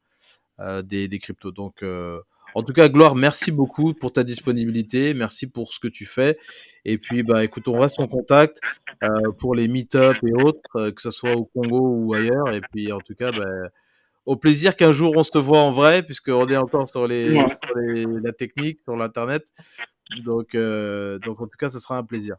[0.82, 1.52] des, cryptos.
[1.52, 1.84] Donc,
[2.54, 6.36] en tout cas, Gloire, merci beaucoup pour ta disponibilité, merci pour ce que tu fais.
[6.84, 8.58] Et puis, bah, écoute, on reste en contact
[9.38, 12.52] pour les meet-up et autres, que ce soit au Congo ou ailleurs.
[12.52, 13.68] Et puis, en tout cas, bah,
[14.28, 18.32] au plaisir qu'un jour on se voit en vrai, puisqu'on est encore sur, les, la
[18.32, 19.50] technique, sur l'internet.
[20.22, 22.36] Donc, euh, donc en tout cas, ce sera un plaisir.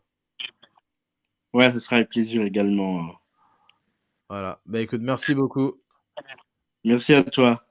[1.51, 3.11] Ouais, ce sera un plaisir également.
[4.29, 4.61] Voilà.
[4.67, 5.81] Bah écoute, merci beaucoup.
[6.83, 7.65] Merci à toi.